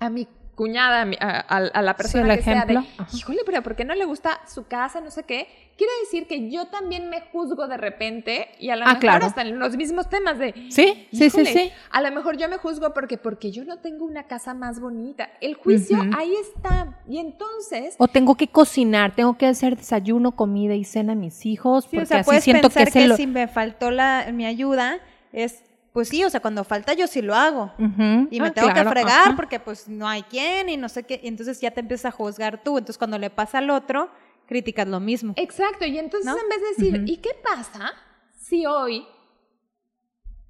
[0.00, 0.28] a mi
[0.58, 3.06] cuñada, a, mi- a- a- a la Sí, persona el que sea de, ejemplo.
[3.16, 5.46] Híjole, pero ¿por qué no le gusta su casa, no sé qué?
[5.78, 9.26] Quiere decir que yo también me juzgo de repente y a lo Ah, mejor claro.
[9.26, 11.70] hasta en los mismos temas de, Sí, sí, sí, sí.
[11.92, 15.30] a lo mejor yo me juzgo porque porque yo no tengo una casa más bonita.
[15.40, 20.74] El juicio ahí está y entonces O tengo que cocinar, tengo que hacer desayuno, comida
[20.74, 23.04] y cena a mis hijos, Sí, porque o sea, así puedes siento pensar que que,
[23.04, 23.14] el...
[23.16, 24.98] si me faltó la, mi ayuda,
[25.32, 27.72] es, pues sí, o sea, cuando falta yo sí lo hago.
[27.78, 31.04] Y me Ah, tengo claro, que fregar porque pues no hay quien y no sé
[31.04, 31.20] qué.
[31.22, 32.78] Y entonces ya te empiezas a juzgar tú.
[32.78, 34.10] Entonces cuando le pasa al otro,
[34.46, 35.32] criticas lo mismo.
[35.36, 36.38] Exacto, y entonces ¿No?
[36.40, 37.04] en vez de decir.
[37.08, 37.92] ¿y qué pasa
[38.36, 39.06] si hoy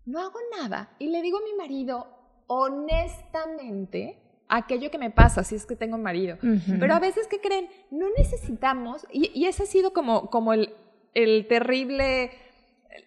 [0.05, 0.91] no hago nada?
[0.99, 2.07] Y le digo a mi marido,
[2.47, 6.39] honestamente, aquello que me pasa, si es que tengo marido.
[6.81, 7.69] Pero a veces, ¿qué creen?
[7.91, 10.75] No necesitamos, y, y ese ha sido como, como el,
[11.15, 12.33] el terrible,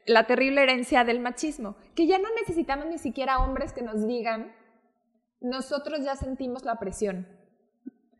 [0.05, 4.51] la terrible herencia del machismo, que ya no necesitamos ni siquiera hombres que nos digan,
[5.39, 7.27] nosotros ya sentimos la presión.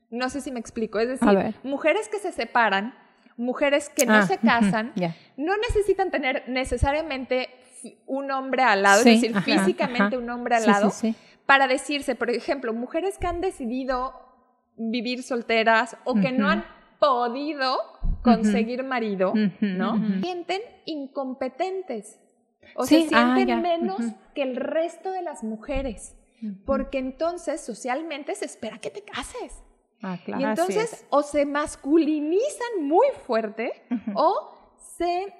[0.10, 2.94] No sé si me explico, es decir, mujeres que se separan,
[3.38, 4.94] mujeres que no Ah, se casan,
[5.38, 7.50] no necesitan tener necesariamente
[8.06, 10.18] un hombre al lado, Sí, es decir, ajá, físicamente ajá.
[10.18, 11.16] un hombre al Sí, lado, sí.
[11.46, 14.14] para decirse, por ejemplo, mujeres que han decidido
[14.78, 16.66] vivir solteras o que no han
[17.02, 17.78] podido
[18.24, 19.98] conseguir marido, ¿no?
[20.22, 22.20] Sienten incompetentes.
[22.76, 24.00] O Sí, se ah, sienten menos
[24.36, 26.16] que el resto de las mujeres.
[26.66, 29.64] Porque entonces socialmente se espera que te cases.
[30.02, 30.48] Ah, Y claro.
[30.48, 31.06] Así entonces es.
[31.10, 33.74] o se masculinizan muy fuerte
[34.16, 35.34] o se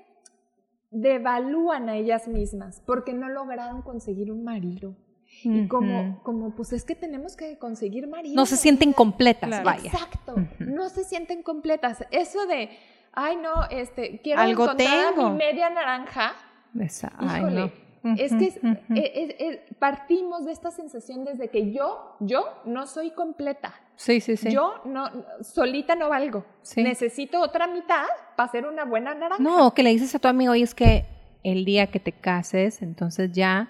[0.92, 4.96] devalúan a ellas mismas porque no lograron conseguir un marido.
[5.44, 8.36] Y como, como, pues es que tenemos que conseguir marido.
[8.36, 9.66] No se sienten completas, Claro.
[9.66, 9.90] vaya.
[9.92, 12.06] Exacto, no se sienten completas.
[12.12, 12.70] Eso de,
[13.14, 16.34] ay no, este, quiero Algo encontrar a mi media naranja.
[16.80, 17.72] Esa- ay, Híjole,
[18.04, 18.14] no.
[18.16, 18.60] es que es-
[18.94, 23.74] es- es- partimos de esta sensación desde que yo, yo no soy completa.
[23.96, 24.52] Sí, sí, sí.
[24.52, 25.10] Yo no,
[25.42, 26.46] solita no valgo.
[26.62, 26.84] Sí.
[26.84, 29.42] Necesito otra mitad para ser una buena naranja.
[29.42, 31.06] No, que le dices a tu amigo, oye, es que
[31.44, 33.70] el día que te cases, entonces ya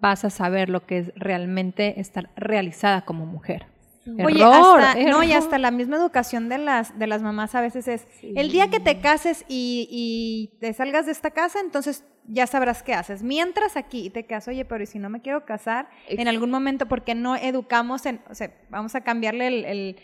[0.00, 3.66] vas a saber lo que es realmente estar realizada como mujer.
[4.06, 7.62] Oye, Error, hasta, no, y hasta la misma educación de las, de las mamás a
[7.62, 12.04] veces es, el día que te cases y, y te salgas de esta casa, entonces
[12.26, 13.22] ya sabrás qué haces.
[13.22, 16.84] Mientras aquí te casas, oye, pero ¿y si no me quiero casar en algún momento,
[16.86, 19.96] porque no educamos en, o sea, vamos a cambiarle el, el-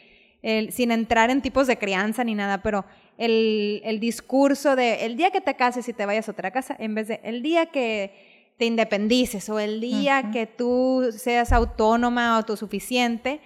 [0.42, 2.87] el- sin entrar en tipos de crianza ni nada, pero
[3.18, 6.74] el, el discurso de el día que te cases y te vayas a otra casa,
[6.79, 8.29] en vez de el día que
[8.61, 13.40] te independices o el día que tú seas autónoma o autosuficiente,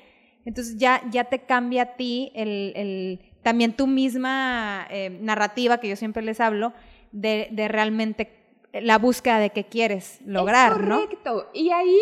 [0.44, 5.88] entonces ya, ya te cambia a ti el, el- también tu misma eh, narrativa que
[5.88, 6.72] yo siempre les hablo
[7.12, 8.22] de, de realmente
[8.72, 10.96] la búsqueda de qué quieres lograr, es ¿no?
[11.00, 11.50] correcto.
[11.54, 11.98] Y ahí,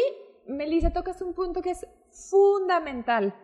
[0.48, 3.34] Melissa, tocas un punto que es fundamental,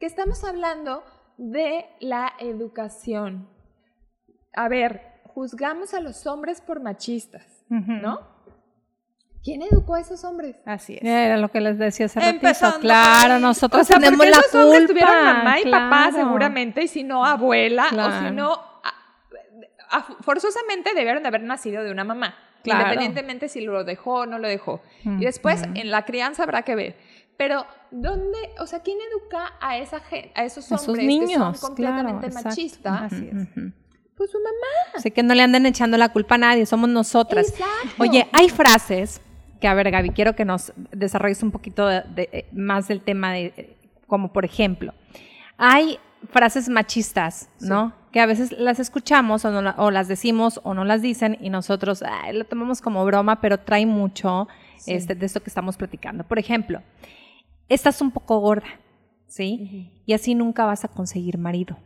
[0.00, 1.04] que estamos hablando
[1.36, 3.48] de la educación.
[4.54, 5.02] A ver,
[5.34, 8.32] juzgamos a los hombres por machistas, ¿no?
[9.44, 10.56] ¿Quién educó a esos hombres?
[10.64, 11.04] Así es.
[11.04, 12.34] Era lo que les decía hace ratito.
[12.36, 13.42] Empezando Claro, por ahí.
[13.42, 14.92] nosotros O sea, tenemos la esos hombres culpa.
[15.06, 16.16] tuvieron mamá y papá claro.
[16.16, 18.26] seguramente, y si no abuela, o Claro.
[18.28, 22.80] si no, a- a- forzosamente debieron de haber nacido de una mamá, Claro.
[22.84, 24.80] independientemente si lo dejó o no lo dejó.
[25.04, 26.96] Y después en la crianza habrá que ver.
[27.36, 30.00] Pero, ¿dónde, o sea, quién educa a, esa,
[30.36, 33.12] a esos Esos hombres niños, que son completamente claro, machistas?
[33.12, 33.34] Así es.
[33.34, 33.72] Ujú.
[34.16, 34.92] Pues su mamá.
[34.96, 37.48] Así que no le anden echando la culpa a nadie, somos nosotras.
[37.50, 37.90] Exacto.
[37.98, 39.20] Oye, hay frases
[39.64, 43.00] que, a ver, Gaby, quiero que nos desarrolles un poquito de- de- eh, más del
[43.00, 44.92] tema de, eh, como por ejemplo,
[45.56, 45.98] hay
[46.28, 47.94] frases machistas, ¿no?
[48.12, 51.38] Que a veces las escuchamos o, no la- o las decimos o no las dicen
[51.40, 54.48] y nosotros ay, lo tomamos como broma, pero trae mucho
[54.86, 56.24] este, de esto que estamos platicando.
[56.24, 56.82] Por ejemplo,
[57.70, 58.66] estás un poco gorda,
[59.26, 59.90] ¿sí?
[60.04, 61.78] Y así nunca vas a conseguir marido.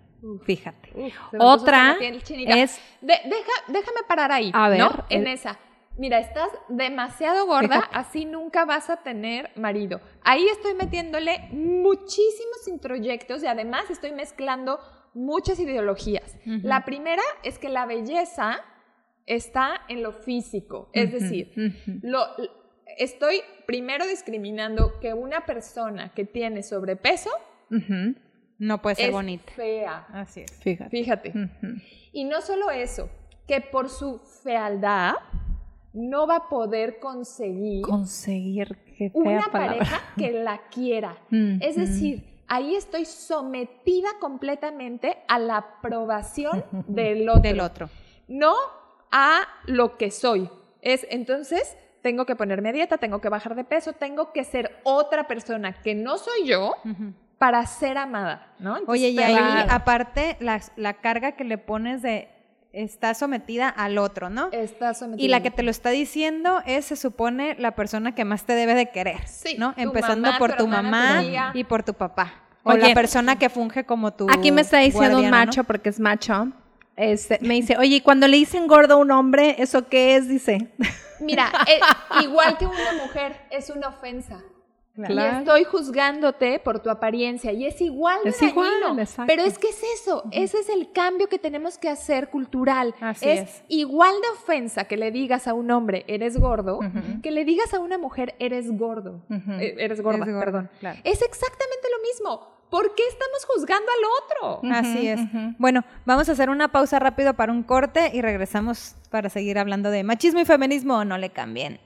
[0.43, 0.91] Fíjate.
[0.97, 1.93] Uf, Otra
[2.64, 5.05] es De- deja- déjame parar ahí, A ver, ¿no?
[5.11, 5.57] En el- esa.
[5.99, 10.01] Mira, estás demasiado gorda, así nunca vas a tener marido.
[10.23, 14.79] Ahí estoy metiéndole muchísimos introyectos y además estoy mezclando
[15.13, 16.37] muchas ideologías.
[16.45, 18.61] La primera es que la belleza
[19.27, 21.53] está en lo físico, es decir,
[22.03, 22.25] lo,
[22.97, 27.31] estoy primero discriminando que una persona que tiene sobrepeso.
[28.59, 29.53] No puede ser es bonita.
[29.53, 30.07] fea.
[30.13, 30.53] Así es.
[30.61, 30.91] Fíjate.
[30.91, 31.33] Fíjate.
[32.13, 33.09] Y no solo eso,
[33.47, 35.15] que por su fealdad
[35.92, 39.77] no va a poder conseguir Conseguir qué una palabra.
[39.79, 41.16] pareja que la quiera.
[41.31, 47.42] Mm, Es decir, ahí estoy sometida completamente a la aprobación del otro.
[47.42, 47.90] Del otro.
[48.29, 48.55] No
[49.11, 50.48] a lo que soy.
[50.83, 54.79] Es entonces tengo que ponerme a dieta, tengo que bajar de peso, tengo que ser
[54.85, 56.74] otra persona que no soy yo
[57.38, 58.77] para ser amada, ¿no?
[58.77, 59.37] Entonces, Oye, y ahí,
[59.68, 62.29] aparte, la, la carga que le pones de
[62.85, 64.51] está sometida al otro, ¿no?
[64.53, 65.25] está sometida.
[65.25, 68.55] Y la que te lo está diciendo es, se supone, la persona que más te
[68.55, 69.75] debe de querer, Sí, ¿no?
[69.77, 72.33] Empezando mamá, por tu mamá tu y por tu papá.
[72.62, 75.88] O Oye, la persona que funge como tu Aquí me está diciendo un macho, porque
[75.88, 76.49] es macho.
[76.97, 80.29] Este, me dice, oye, y cuando le dicen gordo a un hombre, ¿eso qué es?
[80.29, 80.69] Dice.
[81.21, 81.81] Mira, eh,
[82.23, 84.41] igual que una mujer, es una ofensa.
[85.07, 85.37] Claro.
[85.37, 88.63] Y estoy juzgándote por tu apariencia y es igual de Es dañino.
[88.95, 89.07] igual.
[89.27, 92.95] Pero es que es eso, ese es el cambio que tenemos que hacer cultural.
[93.01, 93.63] Así es, es.
[93.69, 96.81] igual de ofensa que le digas a un hombre eres gordo,
[97.23, 99.21] que le digas a una mujer eres gordo.
[99.31, 100.71] Eh, eres gorda, gordo, perdón.
[100.81, 100.99] claro.
[101.05, 102.59] Es exactamente lo mismo.
[102.71, 104.71] ¿Por qué estamos juzgando al otro?
[104.75, 105.19] Así es.
[105.59, 109.91] Bueno, vamos a hacer una pausa rápido para un corte y regresamos para seguir hablando
[109.91, 111.03] de machismo y feminismo.
[111.07, 111.81] No le cambien.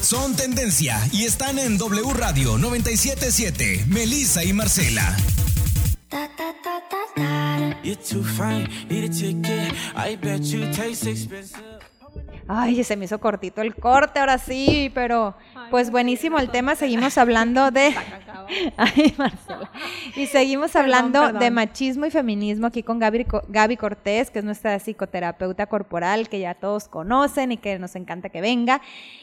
[0.00, 3.84] Son tendencia y están en W Radio 977.
[3.88, 5.16] Melissa y Marcela.
[12.48, 15.34] Ay, se me hizo cortito el corte, ahora sí, pero
[15.70, 16.76] pues buenísimo el tema.
[16.76, 17.94] Seguimos hablando de.
[18.76, 19.70] Ay, Marcela.
[20.14, 21.40] Y seguimos hablando perdón.
[21.40, 26.40] de machismo y feminismo aquí con Gaby, Gaby Cortés, que es nuestra psicoterapeuta corporal, que
[26.40, 28.80] ya todos conocen y que nos encanta que venga.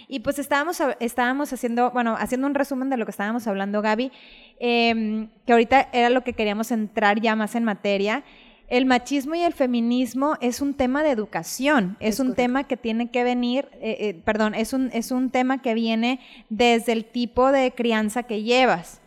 [0.08, 4.12] Y pues estábamos, estábamos haciendo, bueno, haciendo un resumen de lo que estábamos hablando, Gaby,
[4.60, 8.24] em, que ahorita era lo que queríamos entrar ya más en materia.
[8.70, 13.12] El machismo y el feminismo es un tema de educación, es, un tema que tiene
[13.12, 17.52] que venir, eh, eh, perdón, es un, es un tema que viene desde el tipo
[17.52, 19.02] de crianza que llevas,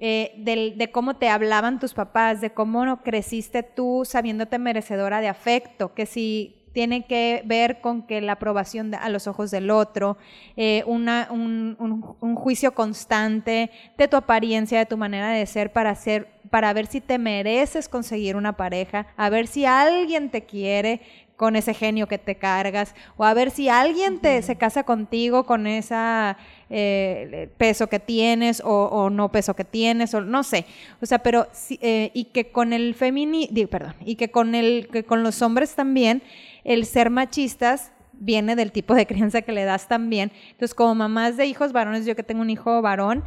[0.00, 5.20] eh, del- de cómo te hablaban tus papás, de cómo no creciste tú sabiéndote merecedora
[5.20, 9.50] de afecto, que si tiene que ver con que la aprobación de- a los ojos
[9.50, 10.16] del otro,
[10.56, 15.70] eh, una- un, un- un juicio constante de tu apariencia, de tu manera de ser
[15.70, 20.44] para hacer, para ver si te mereces conseguir una pareja, a ver si alguien te
[20.44, 21.00] quiere
[21.34, 25.44] con ese genio que te cargas, o a ver si alguien te se casa contigo
[25.44, 26.36] con esa
[26.68, 30.66] eh, peso que tienes o, o no peso que tienes, o no sé.
[31.00, 31.48] O sea, pero
[31.80, 35.74] eh, y que con el feminismo, perdón, y que con el, que con los hombres
[35.74, 36.22] también,
[36.64, 40.30] el ser machistas viene del tipo de crianza que le das también.
[40.50, 43.24] Entonces, como mamás de hijos varones, yo que tengo un hijo varón,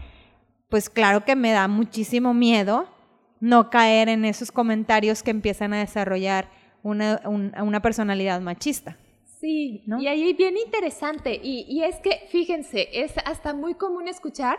[0.70, 2.94] pues claro que me da muchísimo miedo
[3.40, 6.50] no caer en esos comentarios que empiezan a desarrollar
[6.84, 8.98] una, un- una personalidad machista.
[9.40, 10.00] Sí, ¿no?
[10.02, 11.40] y ahí bien interesante.
[11.44, 14.58] Y, y es que, fíjense, es hasta muy común escuchar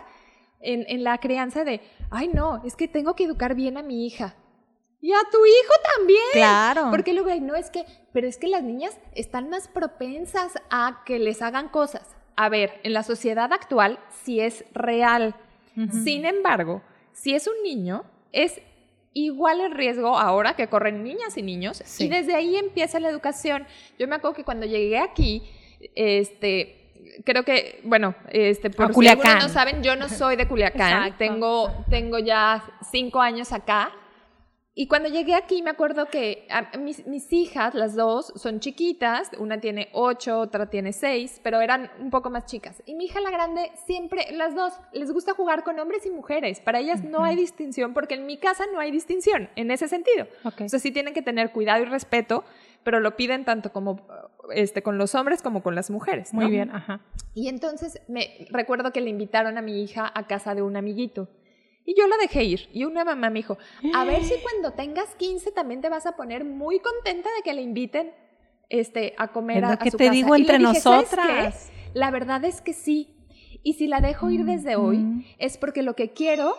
[0.61, 4.07] en, en la crianza de, ay no, es que tengo que educar bien a mi
[4.07, 4.37] hija.
[5.01, 6.21] Y a tu hijo también.
[6.33, 6.89] Claro.
[6.91, 11.19] Porque luego, no, es que, pero es que las niñas están más propensas a que
[11.19, 12.17] les hagan cosas.
[12.37, 15.35] A ver, en la sociedad actual sí es real.
[16.05, 18.61] Sin embargo, si es un niño, es
[19.13, 21.83] igual el riesgo ahora que corren niñas y niños.
[21.85, 22.05] Sí.
[22.05, 23.67] Y desde ahí empieza la educación.
[23.99, 25.43] Yo me acuerdo que cuando llegué aquí,
[25.95, 26.87] este,
[27.25, 31.05] creo que, bueno, este, por si no saben, yo no soy de Culiacán.
[31.05, 31.19] Exacto.
[31.19, 33.93] Tengo, tengo ya cinco años acá.
[34.79, 39.31] Y cuando llegué aquí me acuerdo que a- mis, mis hijas, las dos, son chiquitas.
[39.39, 42.83] Una tiene ocho, otra tiene seis, pero eran un poco más chicas.
[42.85, 46.61] Y mi hija la grande siempre, las dos, les gusta jugar con hombres y mujeres.
[46.61, 50.27] Para ellas no hay distinción porque en mi casa no hay distinción en ese sentido.
[50.45, 50.61] Ok.
[50.67, 52.45] O sea, sí tienen que tener cuidado y respeto,
[52.85, 54.07] pero lo piden tanto como
[54.53, 56.35] este, con los hombres como con las mujeres.
[56.35, 57.01] Muy bien, ajá.
[57.35, 61.29] Y entonces me recuerdo que le invitaron a mi hija a casa de un amiguito.
[61.87, 62.69] Y yo la dejé ir.
[62.73, 63.57] Y una mamá me dijo,
[63.95, 67.55] a ver si cuando tengas 15 también te vas a poner muy contenta de que
[67.55, 68.13] le inviten
[68.69, 70.15] este, a comer a, a que su te casa".
[70.15, 71.17] digo Y entre dije, "¿Sabes qué?
[71.17, 71.73] nosotras".
[71.95, 73.15] La verdad es que sí.
[73.63, 76.55] Y si la dejo ir desde hoy, es porque lo que quiero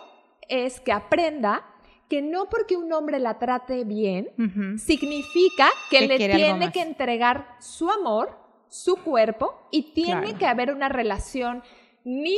[0.48, 1.64] es que aprenda
[2.08, 4.30] que no porque un hombre la trate bien,
[4.78, 8.36] significa que, Que le tiene que entregar su amor,
[8.68, 10.38] su cuerpo, y tiene Claro.
[10.38, 11.62] que haber una relación
[12.04, 12.36] ni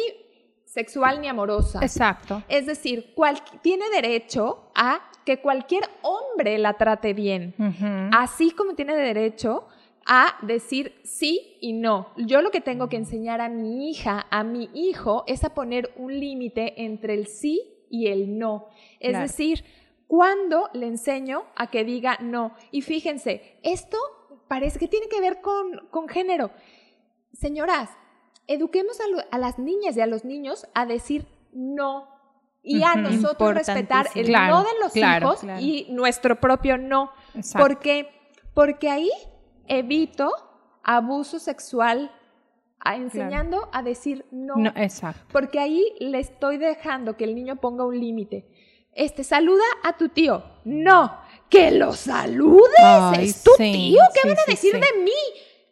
[0.72, 1.80] sexual ni amorosa.
[1.83, 2.42] Exacto.
[2.48, 7.54] Es decir, cual- tiene derecho a que cualquier hombre la trate bien,
[8.12, 9.66] así como tiene derecho
[10.06, 12.09] a decir sí y no.
[12.16, 15.92] Yo lo que tengo que enseñar a mi hija, a mi hijo, es a poner
[15.96, 18.68] un límite entre el sí y el no.
[18.98, 19.22] Es Claro.
[19.26, 19.64] decir,
[20.06, 22.54] cuando le enseño a que diga no.
[22.70, 23.98] Y fíjense, esto
[24.48, 26.50] parece que tiene que ver con, con género.
[27.33, 27.90] Señoras,
[28.46, 32.09] eduquemos a, lo- a las niñas y a los niños a decir no.
[32.62, 35.61] Y a nosotros respetar el Claro, no de los claro, hijos claro.
[35.62, 37.11] y nuestro propio no.
[37.35, 37.66] Exacto.
[37.66, 38.09] Porque,
[38.53, 39.11] porque ahí
[39.66, 40.31] evito
[40.83, 42.11] abuso sexual
[42.81, 44.57] a- enseñando a decir no.
[44.57, 45.22] No, exacto.
[45.33, 48.46] Porque ahí le estoy dejando que el niño ponga un límite.
[48.92, 50.42] Este, saluda a tu tío.
[50.64, 51.16] No,
[51.48, 52.68] que lo saludes.
[52.83, 54.03] Ay, es tu sí, tío.
[54.12, 54.81] ¿Qué sí, van a decir sí.
[54.81, 55.11] de mí?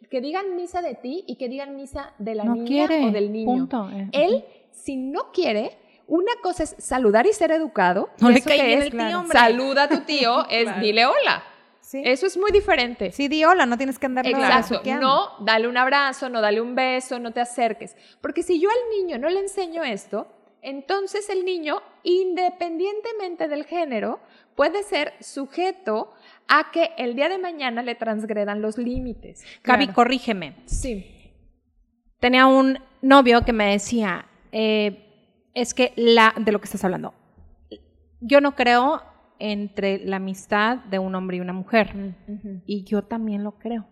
[0.09, 3.11] Que digan misa de ti y que digan misa de la No niña quiere, o
[3.11, 3.45] del niño.
[3.45, 3.89] punto.
[4.11, 8.09] Él, si no quiere, una cosa es saludar y ser educado.
[8.19, 9.37] No le cae que bien el tío, hombre.
[9.37, 11.43] Saluda a tu tío, es dile hola.
[11.79, 12.01] Sí.
[12.03, 13.11] Eso es muy diferente.
[13.11, 14.81] Sí, di hola, no tienes que andar Exacto.
[14.99, 17.95] No, dale un abrazo, no dale un beso, no te acerques.
[18.21, 20.27] Porque si yo al niño no le enseño esto,
[20.61, 24.19] entonces el niño, independientemente del género,
[24.55, 26.11] puede ser sujeto
[26.49, 29.43] a que el día de mañana le transgredan los límites.
[29.63, 29.95] Gaby, Claro.
[29.95, 30.55] corrígeme.
[30.65, 31.05] Sí.
[32.19, 35.05] Tenía un novio que me decía, eh,
[35.53, 37.13] es que la, de lo que estás hablando,
[38.19, 39.01] yo no creo
[39.39, 42.15] entre la amistad de un hombre y una mujer.
[42.65, 43.87] Y yo también lo creo.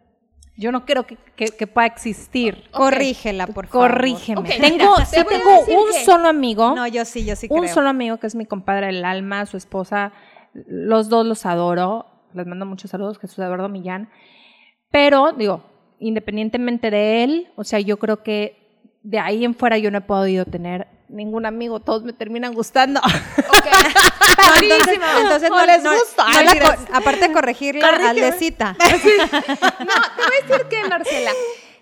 [0.58, 2.64] Yo no creo que, que- que pueda existir.
[2.72, 3.92] Corrígela, por favor.
[3.92, 4.50] Corrígeme.
[4.50, 6.76] Tengo mira, sí te tengo un que- solo amigo.
[6.76, 7.74] No, yo sí, yo sí un creo.
[7.74, 10.12] solo amigo que es mi compadre del alma, su esposa,
[10.54, 14.10] los dos los adoro, les mando muchos saludos, Jesús Eduardo Millán,
[14.92, 15.64] pero digo,
[16.00, 18.58] independientemente de él, o sea, yo creo que
[19.04, 23.00] de ahí en fuera yo no he podido tener ningún amigo, todos me terminan gustando.
[23.02, 23.08] No,
[24.62, 26.26] entonces, entonces no, No les no- gusta.
[26.30, 26.76] no mentiras.
[26.86, 28.76] co- aparte de corregirla, aldecita.
[28.80, 31.32] No, te voy a decir que, Marcela,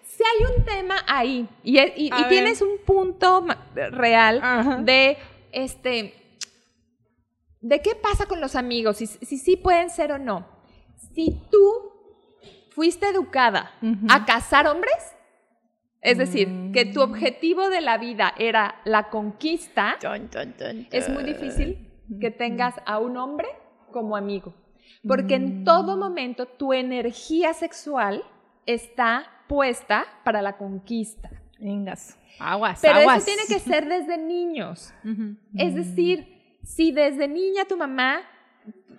[0.06, 3.46] si hay un tema ahí y, tienes un punto
[3.92, 4.78] real Ajá.
[4.78, 5.18] de
[5.52, 6.14] este
[7.68, 10.46] de qué pasa con los amigos, si, si sí pueden ser o no.
[11.14, 11.92] Si tú
[12.72, 14.06] fuiste educada Ujú.
[14.10, 14.94] a casar hombres,
[16.02, 16.94] es decir, que Mm.
[16.94, 19.98] tu objetivo de la vida era la conquista,
[20.92, 21.90] es muy difícil
[22.22, 23.48] que tengas a un hombre
[23.92, 24.54] como amigo.
[25.08, 28.24] Porque en todo momento tu energía sexual
[28.68, 31.30] está puesta para la conquista.
[31.60, 33.18] Vengas, aguas, Pero aguas.
[33.18, 34.94] eso tiene que ser desde niños.
[35.58, 36.35] Es decir,
[36.66, 38.22] si desde niña tu mamá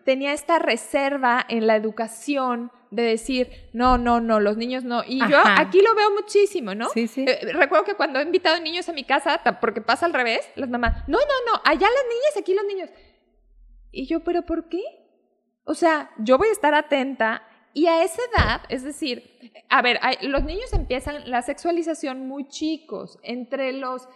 [0.04, 5.02] tenía esta reserva en la educación de decir, no, no, no, los niños no.
[5.04, 6.88] Y yo aquí lo veo muchísimo, ¿no?
[6.90, 7.24] Sí, sí.
[7.26, 10.70] Eh, recuerdo que cuando he invitado niños a mi casa, porque pasa al revés, las
[10.70, 12.90] mamás, no, no, no, allá las niñas, aquí los niños.
[13.90, 14.82] Y yo, ¿pero por qué?
[15.64, 17.42] O sea, yo voy a estar atenta
[17.74, 22.46] y a esa edad, es decir, a ver, hay- los niños empiezan la sexualización muy
[22.46, 24.08] chicos, entre los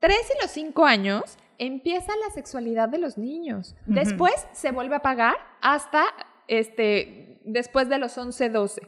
[0.00, 3.76] 3 y los 5 años empieza la sexualidad de los niños.
[3.86, 6.04] Después se vuelve a pagar hasta
[6.48, 8.82] este, después de los 11, 12.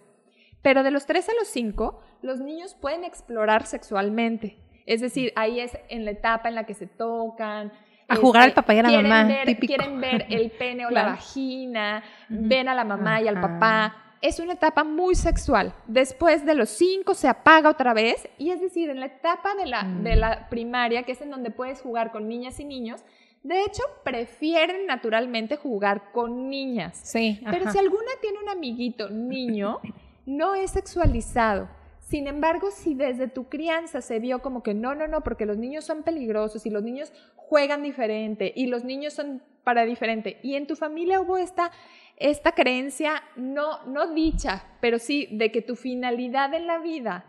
[0.62, 4.58] Pero de los 3 a los 5, los niños pueden explorar sexualmente.
[4.86, 7.72] Es decir, ahí es en la etapa en la que se tocan.
[8.08, 9.74] A jugar al papá y a la mamá, ver- típico.
[9.74, 11.08] Quieren ver el pene o Claro.
[11.10, 13.48] la vagina, ven a la mamá y al Ajá.
[13.48, 13.96] papá.
[14.24, 15.74] Es una etapa muy sexual.
[15.86, 18.26] Después de los 5 se apaga otra vez.
[18.38, 20.02] Y es decir, en la etapa de la, Mm.
[20.02, 23.02] de la primaria, que es en donde puedes jugar con niñas y niños,
[23.42, 26.98] de hecho, prefieren naturalmente jugar con niñas.
[27.04, 27.72] Sí, Pero ajá.
[27.72, 29.80] si alguna tiene un amiguito niño,
[30.24, 31.68] no es sexualizado.
[32.00, 35.58] Sin embargo, si desde tu crianza se vio como que no, no, no, porque los
[35.58, 40.56] niños son peligrosos y los niños juegan diferente y los niños son para diferente, y
[40.56, 41.70] en tu familia hubo esta,
[42.16, 47.24] esta creencia, no, no dicha, pero sí de que tu finalidad en la vida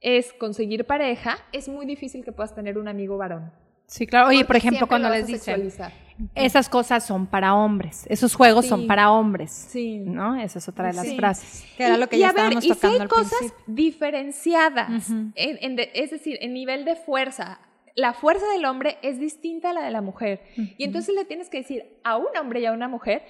[0.00, 3.50] es conseguir pareja, es muy difícil que puedas tener un amigo varón.
[3.86, 4.28] Sí, claro.
[4.28, 5.92] Oye, por ejemplo, cuando les dicen, sexualizar.
[6.34, 8.68] esas cosas son para hombres, esos juegos Sí.
[8.68, 9.50] son para hombres.
[9.50, 9.98] Sí.
[10.00, 10.36] ¿No?
[10.36, 11.16] Esa es otra de las Sí.
[11.16, 11.64] frases.
[11.76, 13.32] Que era Y- lo que y ya a ver, estábamos y si hay al cosas
[13.38, 13.64] principio.
[13.66, 17.60] diferenciadas, en- en de- es decir, en nivel de fuerza.
[17.94, 20.42] La fuerza del hombre es distinta a la de la mujer.
[20.76, 23.22] Y entonces le tienes que decir a un hombre y a una mujer,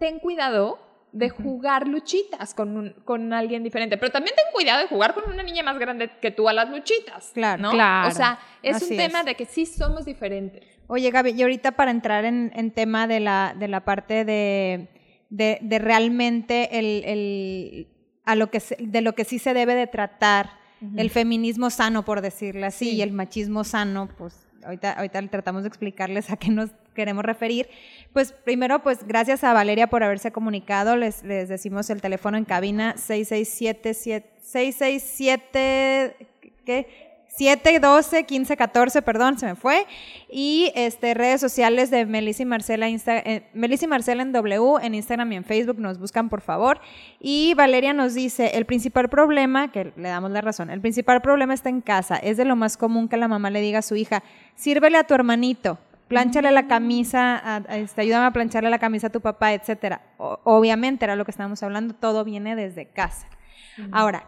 [0.00, 0.80] ten cuidado
[1.12, 3.96] de jugar luchitas con, un- con alguien diferente.
[3.98, 6.68] Pero también ten cuidado de jugar con una niña más grande que tú a las
[6.70, 7.30] luchitas.
[7.34, 7.70] Claro, ¿no?
[7.72, 8.08] claro.
[8.08, 9.26] O sea, es Así un tema es.
[9.26, 10.64] de que sí somos diferentes.
[10.86, 14.88] Oye, Gaby, y ahorita para entrar en, en tema de la, de la parte de,
[15.30, 17.88] de, de realmente el, el-
[18.24, 20.58] a lo que se- de lo que sí se debe de tratar,
[20.96, 22.96] el feminismo sano, por decirlo así, Sí.
[22.96, 27.68] y el machismo sano, pues ahorita, ahorita tratamos de explicarles a qué nos queremos referir.
[28.12, 32.44] Pues primero, pues gracias a Valeria por haberse comunicado, les, les decimos el teléfono en
[32.44, 36.16] cabina 667 667
[36.64, 37.09] ¿qué?
[37.36, 39.86] 712 1514, perdón, se me fue.
[40.28, 44.78] Y este redes sociales de Melissa y Marcela, Insta, eh, Melissa y Marcela en W,
[44.82, 46.80] en Instagram y en Facebook, nos buscan por favor.
[47.20, 51.54] Y Valeria nos dice, el principal problema, que le damos la razón, el principal problema
[51.54, 52.16] está en casa.
[52.16, 54.22] Es de lo más común que la mamá le diga a su hija,
[54.56, 55.78] sírvele a tu hermanito,
[56.08, 60.00] plánchale la camisa, a- a- este, ayúdame a plancharle la camisa a tu papá, etcétera.
[60.18, 63.28] Obviamente era lo que estábamos hablando, todo viene desde casa.
[63.92, 64.24] Ahora,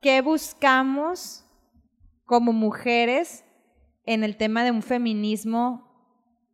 [0.00, 1.42] ¿qué buscamos
[2.26, 3.44] como mujeres
[4.04, 5.88] en el tema de un feminismo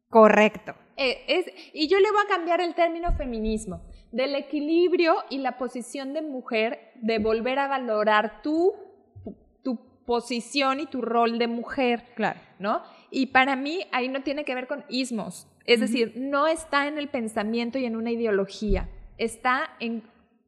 [0.09, 0.75] correcto?
[0.97, 5.57] Eh, es, y yo le voy a cambiar el término feminismo, del equilibrio y la
[5.57, 8.75] posición de mujer, de volver a valorar tu,
[9.65, 12.39] tu posición y tu rol de mujer, Claro.
[12.59, 12.83] ¿no?
[13.11, 16.99] Y para mí ahí no tiene que ver con ismos, es decir, no está en
[16.99, 20.03] el pensamiento y en una ideología, está en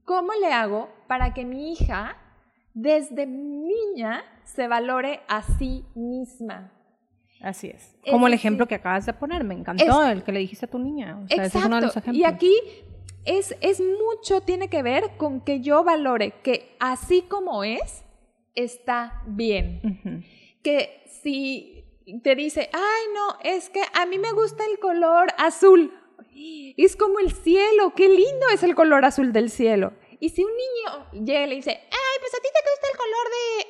[0.04, 2.18] cómo le hago para que mi hija
[2.74, 6.72] desde niña se valore a sí misma.
[7.40, 7.94] Así es.
[8.10, 10.66] Como el Es ejemplo que acabas de poner, me encantó Es- el que le dijiste
[10.66, 11.18] a tu niña.
[11.22, 11.58] O sea, ese Exacto.
[11.58, 12.16] es uno de los ejemplos.
[12.16, 12.54] y aquí
[13.24, 18.04] es, es mucho, tiene que ver con que yo valore que así como es,
[18.54, 20.24] está bien.
[20.62, 21.84] Que si
[22.22, 25.92] te dice, ay, no, es que a mí me gusta el color azul.
[26.76, 29.92] Es como el cielo, qué lindo es el color azul del cielo.
[30.20, 32.83] Y si un niño llega y le dice, ay, pues a ti te gusta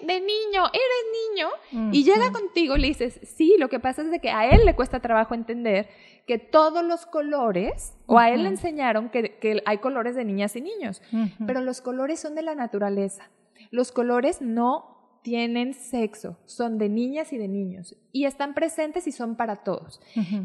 [0.07, 4.11] de, niño, eres niño, y llega contigo y le dices, sí, lo que pasa es
[4.11, 5.89] de que a él le cuesta trabajo entender
[6.27, 10.57] que todos los colores, o a él le enseñaron que, que hay colores de niñas
[10.57, 11.03] y niños,
[11.47, 13.31] pero los colores son de la naturaleza.
[13.71, 14.95] Los colores no
[15.25, 20.01] tienen sexo, son de niñas y de niños, y están presentes y son para todos.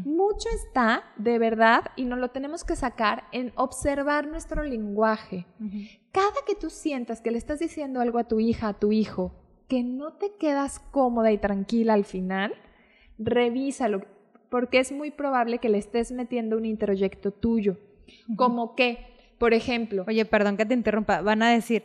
[0.06, 5.46] Mucho está, de verdad, y nos lo tenemos que sacar en observar nuestro lenguaje.
[6.12, 9.34] Cada que tú sientas que le estás diciendo algo a tu hija, a tu hijo,
[9.70, 12.52] que no te quedas cómoda y tranquila al final,
[13.18, 14.02] revísalo,
[14.50, 17.78] porque es muy probable que le estés metiendo un introyecto tuyo.
[18.36, 19.06] Como que,
[19.38, 21.20] por ejemplo, Oye, perdón que te interrumpa.
[21.22, 21.84] Van a decir,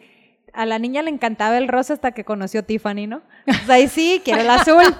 [0.51, 3.21] a la niña le encantaba el rosa hasta que conoció Tiffany, ¿no?
[3.45, 4.83] Pues ahí sí, quiere el azul.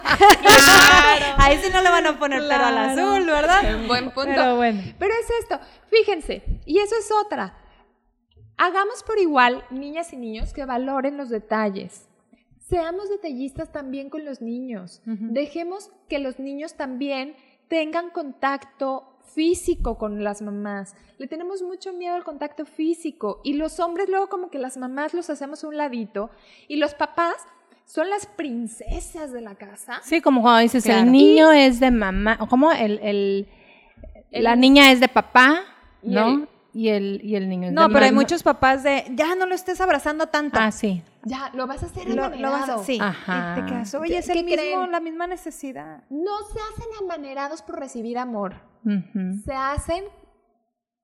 [1.37, 3.01] ahí sí no le van a poner pero al Claro.
[3.01, 3.87] azul, ¿verdad?
[3.87, 4.29] buen punto.
[4.29, 4.81] Pero bueno.
[4.99, 5.59] Pero es esto,
[5.89, 7.57] fíjense, y eso es otra.
[8.57, 12.07] Hagamos por igual, niñas y niños, que valoren los detalles.
[12.69, 15.01] Seamos detallistas también con los niños.
[15.05, 17.35] Dejemos que los niños también
[17.67, 20.95] tengan contacto físico con las mamás.
[21.17, 25.13] Le tenemos mucho miedo al contacto físico y los hombres luego como que las mamás
[25.13, 26.29] los hacemos a un ladito
[26.67, 27.35] y los papás
[27.85, 29.99] son las princesas de la casa.
[30.03, 31.01] Sí, como cuando dices, Claro.
[31.05, 33.47] el niño es de mamá, o como el, el-
[34.31, 35.61] la niña es de papá,
[36.01, 36.47] ¿no?
[36.75, 39.55] Y, el, y el niño es No, pero hay muchos papás de, ya no lo
[39.55, 40.59] estés abrazando tanto.
[40.59, 41.01] Ah, sí.
[41.23, 42.99] Ya, lo vas a hacer lo, lo vas a, sí.
[43.01, 43.55] Ajá.
[43.57, 44.91] Y te quedas, oye, es ¿Qué el mismo, creen?
[44.91, 46.03] la misma necesidad.
[46.09, 48.55] No se hacen amanerados por recibir amor.
[49.45, 50.03] Se hacen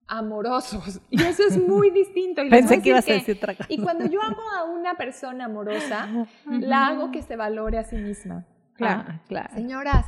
[0.07, 0.99] amorosos.
[1.09, 2.43] Y eso es muy distinto.
[2.43, 3.67] Y Pensé que ibas a decir otra cosa.
[3.69, 6.09] Y cuando yo hago a una persona amorosa,
[6.47, 8.45] la hago que se valore a sí misma.
[8.73, 9.05] Claro.
[9.07, 9.53] Ah, claro.
[9.55, 10.05] Señoras,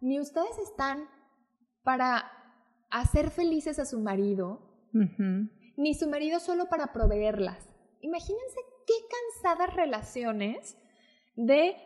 [0.00, 1.08] ni ustedes están
[1.82, 2.30] para
[2.90, 7.68] hacer felices a su marido, Ni su marido solo para proveerlas.
[8.00, 8.94] Imagínense qué
[9.42, 10.76] cansadas relaciones
[11.36, 11.76] de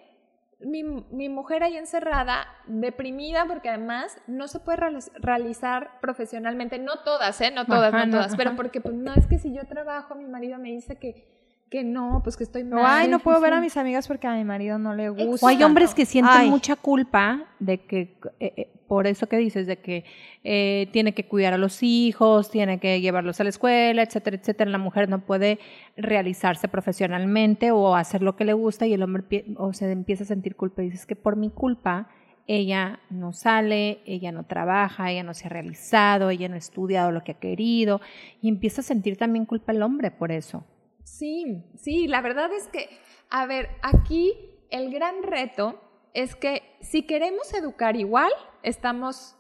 [0.61, 7.01] mi, mi mujer ahí encerrada, deprimida, porque además no se puede reali- realizar profesionalmente, no
[7.05, 7.51] todas, ¿eh?
[7.51, 10.27] No todas, Ajá, no todas, pero porque pues no es que si yo trabajo, mi
[10.27, 11.33] marido me dice que
[11.71, 12.79] que no, pues que estoy mal.
[12.79, 15.45] O, ay, no puedo ver a mis amigas porque a mi marido no le gusta.
[15.45, 16.51] O hay hombres que sienten Ay.
[16.51, 20.05] mucha culpa de que, eh, eh, por eso que dices, de que
[20.43, 24.71] eh, tiene que cuidar a los hijos, tiene que llevarlos a la escuela, etcétera, etcétera.
[24.71, 25.59] La mujer no puede
[25.97, 30.27] realizarse profesionalmente o hacer lo que le gusta y el hombre o se empieza a
[30.27, 32.09] sentir culpa y dices que por mi culpa
[32.47, 37.11] ella no sale, ella no trabaja, ella no se ha realizado, ella no ha estudiado
[37.11, 38.01] lo que ha querido
[38.43, 40.65] y empieza a sentir también culpa el hombre por eso.
[41.05, 42.89] Sí, sí, la verdad es que,
[43.31, 44.33] a ver, aquí
[44.71, 45.81] el gran reto
[46.15, 48.31] es que si queremos educar igual,
[48.63, 49.37] estamos,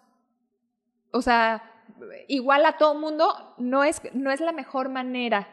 [1.12, 1.62] o sea,
[2.28, 5.48] igual a todo mundo, no es, no es la mejor manera.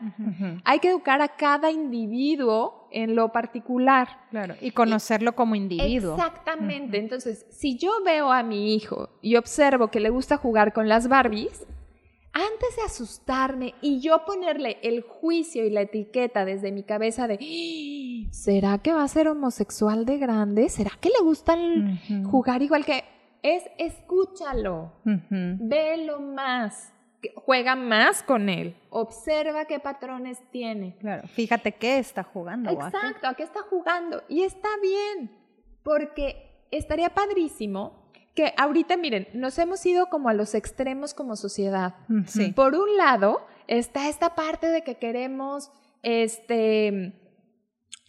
[0.65, 4.07] Hay que educar a cada individuo en lo particular.
[4.32, 4.55] Claro.
[4.59, 6.15] Y conocerlo como individuo.
[6.15, 6.97] Exactamente.
[6.97, 11.07] Entonces, si yo veo a mi hijo y observo que le gusta jugar con las
[11.07, 11.65] Barbies,
[12.34, 17.34] antes de asustarme y yo ponerle el juicio y la etiqueta desde mi cabeza de,
[17.36, 17.38] "Ah,
[18.32, 20.70] ¿será que va a ser homosexual de grande?
[20.70, 23.04] ¿Será que le gustan jugar igual que...
[23.44, 25.58] Es escúchalo, Ujú.
[25.60, 26.94] velo más,
[27.36, 30.96] juega más con él, observa qué patrones tiene.
[31.00, 31.28] Claro.
[31.28, 32.70] Fíjate qué está jugando.
[32.70, 34.22] Exacto, ¿a qué está jugando?
[34.30, 35.32] Y está bien,
[35.82, 41.96] porque estaría padrísimo que ahorita, miren, nos hemos ido como a los extremos como sociedad.
[42.28, 42.52] Sí.
[42.52, 45.72] Por un lado, está esta parte de que queremos,
[46.04, 47.14] este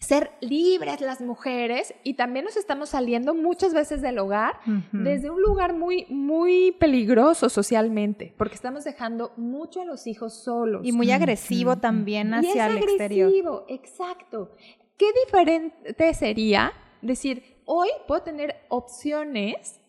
[0.03, 4.59] ser libres las mujeres y también nos estamos saliendo muchas veces del hogar
[4.93, 10.83] desde un lugar muy muy peligroso socialmente porque estamos dejando mucho a los hijos solos
[10.85, 13.29] Y muy agresivo también y hacia es el exterior.
[13.29, 14.51] agresivo, exacto.
[14.99, 19.81] ¿Qué diferente sería decir, hoy puedo tener opciones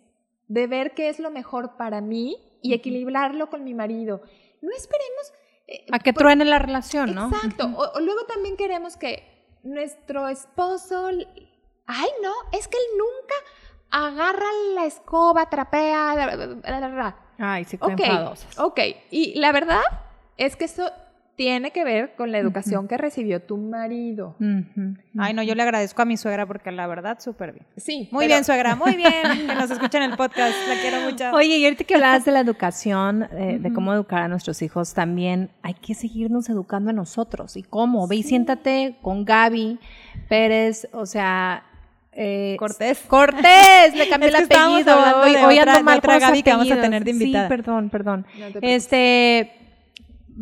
[0.48, 4.22] de ver qué es lo mejor para mí y equilibrarlo con mi marido?
[4.62, 5.34] No esperemos...
[5.68, 7.28] eh, A que por- truene la relación, ¿no?
[7.30, 7.66] Exacto.
[7.76, 9.33] O, o luego también queremos que
[9.64, 11.08] nuestro esposo...
[11.86, 13.36] Ay, no, es que él nunca
[13.90, 16.14] agarra la escoba, trapea...
[16.14, 17.16] bla, bla, bla, bla, bla".
[17.40, 18.60] Ay, sí, Ok, enfadosas.
[18.60, 18.80] ok.
[19.12, 19.82] Y la verdad
[20.38, 20.92] es que eso
[21.36, 24.36] tiene que ver con la educación que recibió tu marido.
[25.18, 27.66] Ay, no, yo le agradezco a mi suegra porque la verdad, súper bien.
[27.76, 28.08] Sí.
[28.12, 29.12] Muy pero- bien, suegra, muy bien.
[29.48, 30.56] Que nos escuchen en el podcast.
[30.68, 31.32] La quiero mucho.
[31.32, 34.94] Oye, y ahorita que hablabas de la educación, eh, de cómo educar a nuestros hijos,
[34.94, 37.58] también hay que seguirnos educando a nosotros.
[37.58, 38.08] ¿Y cómo?
[38.08, 39.80] Ve y siéntate con Gaby
[40.30, 41.64] Pérez, o sea...
[42.12, 43.00] eh, Cortés.
[43.08, 44.98] Cortés, le cambié Es el que apellido.
[45.24, 47.48] Hoy, de hoy otra- ando de mal otra Gaby que vamos a tener de invitada.
[47.48, 48.26] Sí, perdón, perdón.
[48.38, 48.60] No.
[48.62, 49.52] Este,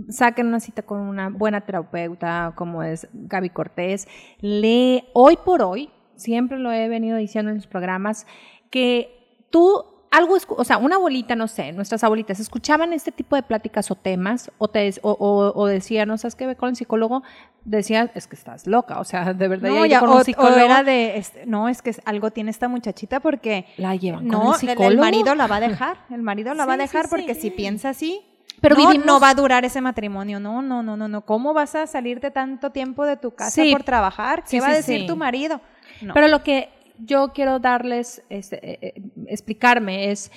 [0.10, 4.08] saquen una cita con una buena terapeuta como es Gaby Cortés.
[4.40, 8.26] Lee, hoy por hoy, siempre lo he venido diciendo en los programas,
[8.70, 13.44] que tú, algo, o sea, una abuelita, no sé, nuestras abuelitas, escuchaban este tipo de
[13.44, 16.76] pláticas o temas o, te, o, o, o decían, no sabes qué, ve con el
[16.76, 17.24] psicólogo,
[17.64, 20.84] decían, es que estás loca, o sea, de verdad, No, ya, con un psicólogo, era
[20.84, 24.54] de, este, no, es que algo tiene esta muchachita porque la llevan no, con el
[24.54, 24.92] el, psicólogo.
[24.92, 27.10] el marido la va a dejar, el marido la va a sí, dejar sí.
[27.10, 28.22] porque si piensa así,
[28.62, 31.54] Pero no, vivimos- no va a durar ese matrimonio, no, no, no, no, no, ¿cómo
[31.54, 33.72] vas a salirte tanto tiempo de tu casa Sí.
[33.72, 34.44] por trabajar?
[34.44, 35.60] ¿Qué Sí, va a decir tu marido?
[36.02, 36.14] No.
[36.14, 40.32] Pero lo que yo quiero darles, este, eh, eh, explicarme es,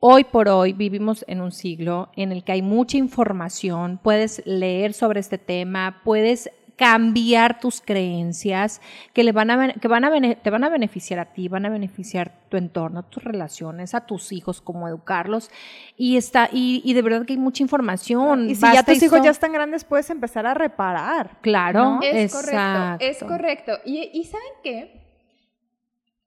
[0.00, 4.94] hoy por hoy vivimos en un siglo en el que hay mucha información, puedes leer
[4.94, 8.80] sobre este tema, puedes cambiar tus creencias
[9.12, 11.68] que le van a que van a te van a beneficiar a ti, van a
[11.68, 15.50] beneficiar tu entorno, tus relaciones, a tus hijos, cómo educarlos
[15.96, 18.48] y está y, y de verdad que hay mucha información.
[18.48, 21.38] y si ya tus hijos so- ya están grandes, puedes empezar a reparar.
[21.42, 22.00] claro, ¿no?
[22.02, 23.72] Es correcto, es correcto.
[23.84, 25.04] Y, y ¿saben qué?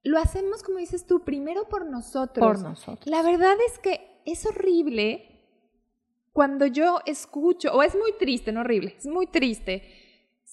[0.03, 2.45] Lo hacemos, como dices tú, primero por nosotros.
[2.45, 3.05] por nosotros.
[3.07, 5.27] La verdad es que es horrible
[6.33, 9.83] cuando yo escucho, o es muy triste, no horrible, es muy triste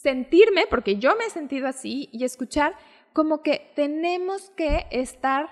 [0.02, 2.74] sentirme, porque yo me he sentido así, y escuchar
[3.12, 5.48] como que tenemos que estar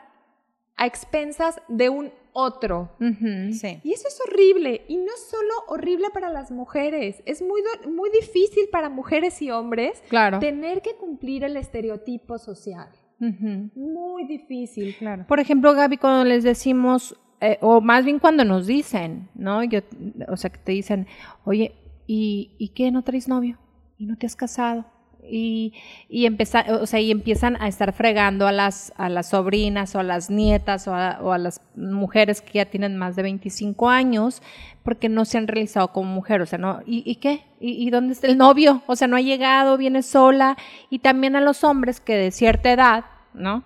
[0.76, 2.90] a expensas de un otro.
[3.00, 3.80] Sí.
[3.82, 8.68] Y eso es horrible, y no solo horrible para las mujeres, es muy, muy difícil
[8.70, 10.38] para mujeres y hombres Claro.
[10.38, 12.88] tener que cumplir el estereotipo social.
[13.18, 14.94] Muy difícil.
[14.98, 15.24] Claro.
[15.26, 19.64] Por ejemplo, Gaby, cuando les decimos, eh, o más bien cuando nos dicen, ¿no?
[19.64, 19.80] Yo,
[20.28, 21.06] o sea, que te dicen,
[21.44, 21.72] oye,
[22.06, 22.90] ¿y, ¿y qué?
[22.90, 23.58] ¿No traes novio?
[23.98, 24.84] ¿Y no te has casado?
[25.28, 25.74] Y,
[26.08, 30.02] y, o sea, y empiezan a estar fregando a las, a las sobrinas o a
[30.04, 34.42] las nietas o a, o a las mujeres que ya tienen más de 25 años
[34.84, 36.80] porque no se han realizado como mujer, o sea, ¿no?
[36.86, 37.42] ¿Y, y qué?
[37.60, 38.82] ¿Y, y dónde está el novio?
[38.86, 40.56] O sea, no ha llegado, viene sola.
[40.90, 43.64] Y también a los hombres que de cierta edad, ¿no?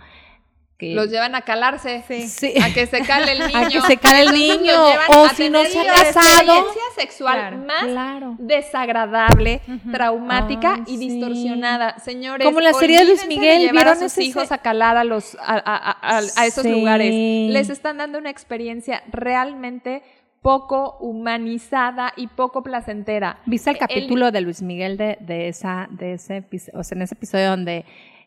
[0.80, 2.02] Que, Los llevan a calarse.
[2.08, 2.26] Sí.
[2.26, 2.54] Sí.
[2.60, 3.58] A que se cale el niño.
[3.66, 4.72] A que se cale el niño,
[5.10, 6.66] o si no se ha casado.
[6.96, 8.36] sexual Claro, más claro.
[8.38, 9.60] desagradable,
[9.92, 11.08] traumática Ay, y sí.
[11.08, 11.98] distorsionada.
[11.98, 14.96] Señores, Como la serie de Luis Miguel, llevar ¿vieron a sus ese- hijos a calar
[14.96, 16.70] a los a, a- a- a esos Sí.
[16.70, 17.10] lugares.
[17.12, 20.02] Les están dando una experiencia realmente
[20.42, 23.38] poco humanizada y poco placentera.
[23.44, 26.96] ¿Viste el El- capítulo de Luis Miguel de, de esa, de ese episodio, o sea,
[26.96, 27.84] en ese episodio donde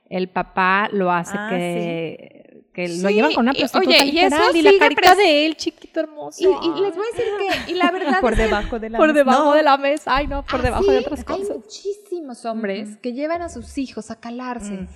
[0.10, 4.36] el papá lo hace Ah, que, que lo llevan con una prostituta oye, y eso
[4.54, 6.40] y la carita de él, chiquito hermoso.
[6.42, 7.34] Y, y les voy a decir
[7.66, 9.54] que, y la verdad Por es debajo de la por debajo No.
[9.54, 11.58] de la mesa, ay no, por debajo de otras Hay cosas.
[11.58, 14.88] muchísimos hombres que llevan a sus hijos a calarse.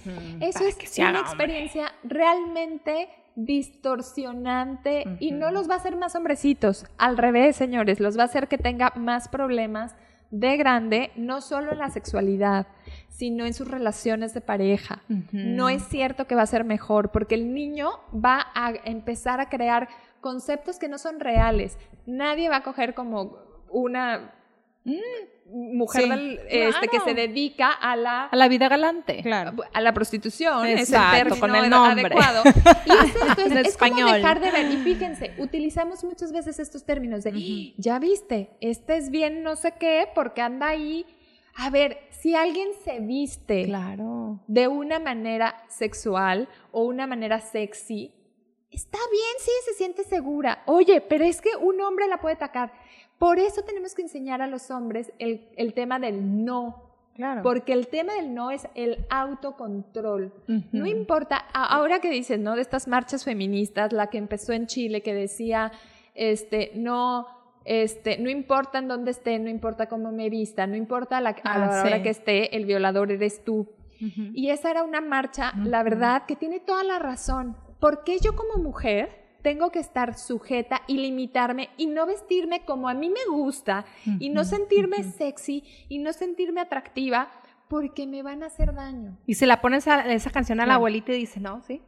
[0.41, 1.21] Eso Para es que una hombre.
[1.21, 6.85] experiencia realmente distorsionante y no los va a hacer más hombrecitos.
[6.97, 9.95] Al revés, señores, los va a hacer que tenga más problemas
[10.31, 12.67] de grande, no solo en la sexualidad,
[13.17, 15.01] sino en sus relaciones de pareja.
[15.31, 19.49] No es cierto que va a ser mejor, porque el niño va a empezar a
[19.49, 19.87] crear
[20.21, 21.77] conceptos que no son reales.
[22.05, 23.37] Nadie va a coger como
[23.69, 24.33] una
[25.49, 29.21] mujer Sí, del- este, que se dedica a la A la vida galante.
[29.23, 29.53] Claro.
[29.73, 32.05] a la prostitución, es el Exacto, con el nombre.
[32.05, 32.43] adecuado.
[32.85, 34.13] Y es esto, es, En es como español.
[34.13, 34.71] dejar de ver.
[34.71, 39.73] Y fíjense, utilizamos muchas veces estos términos de, ya viste, este es bien no sé
[39.79, 41.05] qué, porque anda ahí.
[41.57, 44.39] A ver, si alguien se viste Claro.
[44.47, 48.13] de una manera sexual o una manera sexy,
[48.71, 50.61] está bien si se siente segura.
[50.67, 52.71] Oye, pero es que un hombre la puede atacar.
[53.17, 56.83] Por eso tenemos que enseñar a los hombres el, el tema del no.
[57.15, 57.41] Claro.
[57.41, 60.31] Porque el tema del no es el autocontrol.
[60.71, 62.55] No importa, ahora que dices, ¿no?
[62.55, 65.71] De estas marchas feministas, la que empezó en Chile, que decía,
[66.13, 67.25] este, no,
[67.67, 71.35] este, no importa en dónde esté, no importa cómo me vista, no importa la, a
[71.43, 72.03] Ah, la hora sí.
[72.03, 73.69] que esté, el violador eres tú.
[73.99, 77.57] Y esa era una marcha, la verdad, que tiene toda la razón.
[77.79, 82.89] ¿Por qué yo como mujer tengo que estar sujeta y limitarme y no vestirme como
[82.89, 83.85] a mí me gusta
[84.19, 87.31] y no sentirme sexy y no sentirme atractiva
[87.69, 89.17] porque me van a hacer daño?
[89.25, 91.81] Y se la pones a esa canción a la abuelita y dice, no, sí.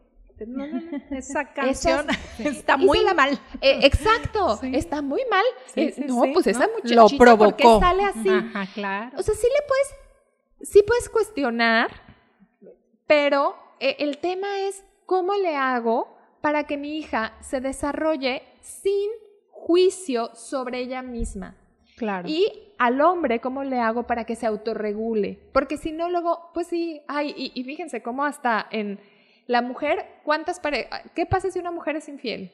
[0.45, 2.05] No, no, no, esa canción
[2.39, 3.39] está muy la- mal.
[3.61, 4.71] Eh, exacto, Sí.
[4.73, 5.43] está muy mal.
[5.73, 7.79] Sí, Eh, no, pues esa muchachita, Lo ¿por qué provocó.
[7.79, 8.29] sale así?
[8.29, 9.17] Ajá, claro.
[9.17, 11.89] O sea, sí le puedes, sí puedes cuestionar,
[13.07, 19.09] pero eh, el tema es cómo le hago para que mi hija se desarrolle sin
[19.51, 21.55] juicio sobre ella misma.
[21.97, 22.29] Claro.
[22.29, 25.37] Y al hombre, ¿cómo le hago para que se autorregule?
[25.51, 28.99] Porque si no, luego, pues sí, ay, y, y fíjense cómo hasta en
[29.49, 31.01] la mujer, ¿cuántas parejas?
[31.15, 32.51] ¿Qué pasa si una mujer es infiel?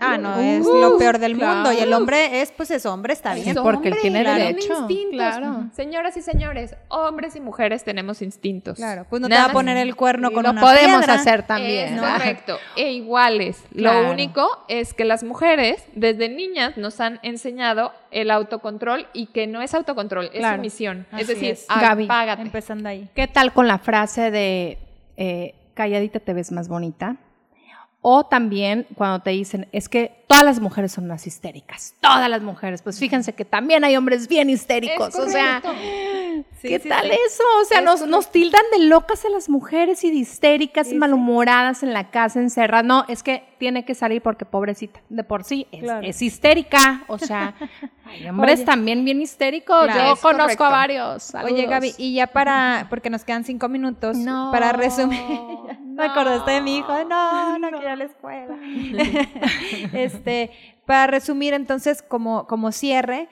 [0.00, 1.72] Ah, no, es lo peor del mundo.
[1.72, 1.96] Y el claro.
[1.96, 3.48] hombre es, pues es hombre, está bien.
[3.48, 5.10] Es porque él hombre, tiene tiene derecho, instintos.
[5.10, 5.64] claro.
[5.72, 8.76] Señoras y señores, hombres y mujeres tenemos instintos.
[8.76, 11.14] Claro, pues no te Nada va a poner el cuerno con lo una podemos piedra.
[11.14, 11.94] hacer también.
[11.94, 13.60] Es correcto, e iguales.
[13.74, 14.02] Claro.
[14.04, 19.48] Lo único es que las mujeres desde niñas nos han enseñado el autocontrol y que
[19.48, 20.58] no es autocontrol, es Claro.
[20.58, 21.08] sumisión.
[21.10, 21.66] Así es decir, es.
[21.68, 22.42] Gaby, apágate.
[22.42, 23.08] Empezando ahí.
[23.16, 24.78] ¿Qué tal con la frase de
[25.16, 27.16] eh, calladita te ves más bonita?
[28.00, 32.42] O también cuando te dicen, es que todas las mujeres son unas histéricas, todas las
[32.42, 32.82] mujeres.
[32.82, 35.16] Pues fíjense que también hay hombres bien histéricos.
[35.16, 35.60] O sea.
[36.62, 37.16] ¿qué sí, tal sí.
[37.26, 37.42] eso?
[37.60, 41.82] O sea, Es nos, nos tildan de locas a las mujeres y de histéricas, malhumoradas
[41.82, 42.84] en la casa, encerradas.
[42.84, 46.06] No, es que tiene que salir porque pobrecita, de por sí es, Claro.
[46.06, 47.02] es histérica.
[47.08, 47.54] O sea,
[48.06, 48.66] hay hombres Oye.
[48.66, 49.84] también bien histéricos.
[49.84, 50.64] Claro, Yo conozco correcto.
[50.64, 51.34] a varios.
[51.44, 51.66] Oye.
[51.66, 55.20] Gaby, y ya para, porque nos quedan cinco minutos, No, para resumir,
[55.80, 58.56] me no, acordaste de mi hijo, no, no, quiero ir a la escuela.
[60.18, 60.50] este,
[60.86, 63.28] para resumir entonces, como, como cierre,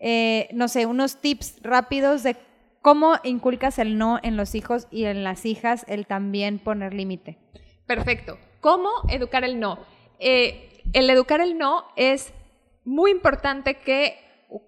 [0.00, 2.36] eh, no sé, unos tips rápidos de
[2.80, 7.38] cómo inculcas el no en los hijos y en las hijas, el también poner límite.
[7.86, 8.38] Perfecto.
[8.60, 9.78] ¿Cómo educar el no?
[10.18, 12.32] Eh, el educar el no es
[12.84, 14.18] muy importante que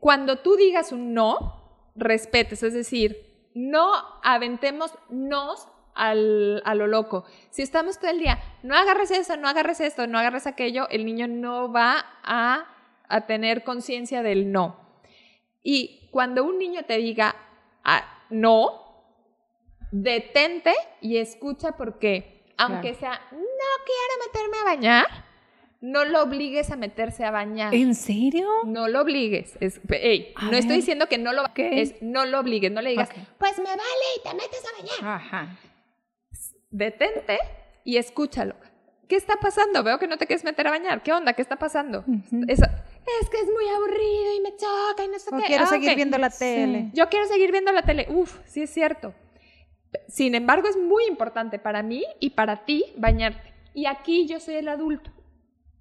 [0.00, 3.92] cuando tú digas un no, respetes, es decir, no
[4.22, 7.24] aventemos nos al, a lo loco.
[7.50, 11.04] Si estamos todo el día, no agarres eso, no agarres esto, no agarres aquello, el
[11.04, 12.66] niño no va a,
[13.08, 14.76] a tener conciencia del no.
[15.62, 17.34] Y cuando un niño te diga
[17.84, 18.84] ah, no,
[19.90, 23.38] detente y escucha porque, aunque sea, no
[23.86, 25.06] quiero meterme a bañar,
[25.80, 27.74] no lo obligues a meterse a bañar.
[27.74, 28.48] ¿En serio?
[28.64, 29.56] No lo obligues.
[29.60, 30.34] Es, no ver.
[30.54, 34.06] estoy diciendo que no lo es no lo obligues, no le digas, pues me vale
[34.16, 35.16] y te metes a bañar.
[35.16, 35.58] Ajá.
[36.74, 37.38] Detente
[37.84, 38.56] y escúchalo.
[39.08, 39.84] ¿Qué está pasando?
[39.84, 41.02] Veo que no te quieres meter a bañar.
[41.04, 41.32] ¿Qué onda?
[41.34, 42.04] ¿Qué está pasando?
[42.48, 42.64] Eso-
[43.20, 45.44] es que es muy aburrido y me choca y no sé O qué.
[45.44, 46.90] quiero Ah, seguir viendo la tele.
[46.94, 48.06] Yo quiero seguir viendo la tele.
[48.10, 49.14] Uf, sí es cierto.
[50.08, 53.52] Sin embargo, es muy importante para mí y para ti bañarte.
[53.72, 55.12] Y aquí yo soy el adulto.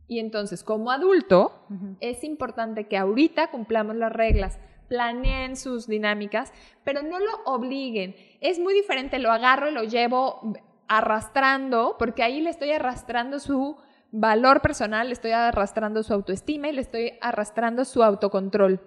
[0.07, 1.65] Y entonces, como adulto,
[2.01, 8.15] es importante que ahorita cumplamos las reglas, planeen sus dinámicas, pero no lo obliguen.
[8.41, 10.53] Es muy diferente, lo agarro y lo llevo
[10.88, 13.77] arrastrando, porque ahí le estoy arrastrando su
[14.11, 18.79] valor personal, le estoy arrastrando su autoestima y le estoy arrastrando su autocontrol.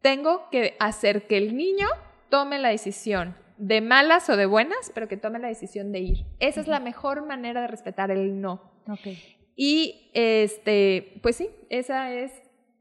[0.00, 1.86] Tengo que hacer que el niño
[2.30, 6.26] tome la decisión de malas o de buenas, pero que tome la decisión de ir.
[6.40, 8.72] Esa es la mejor manera de respetar el no.
[9.56, 12.32] Y este, pues sí, esa es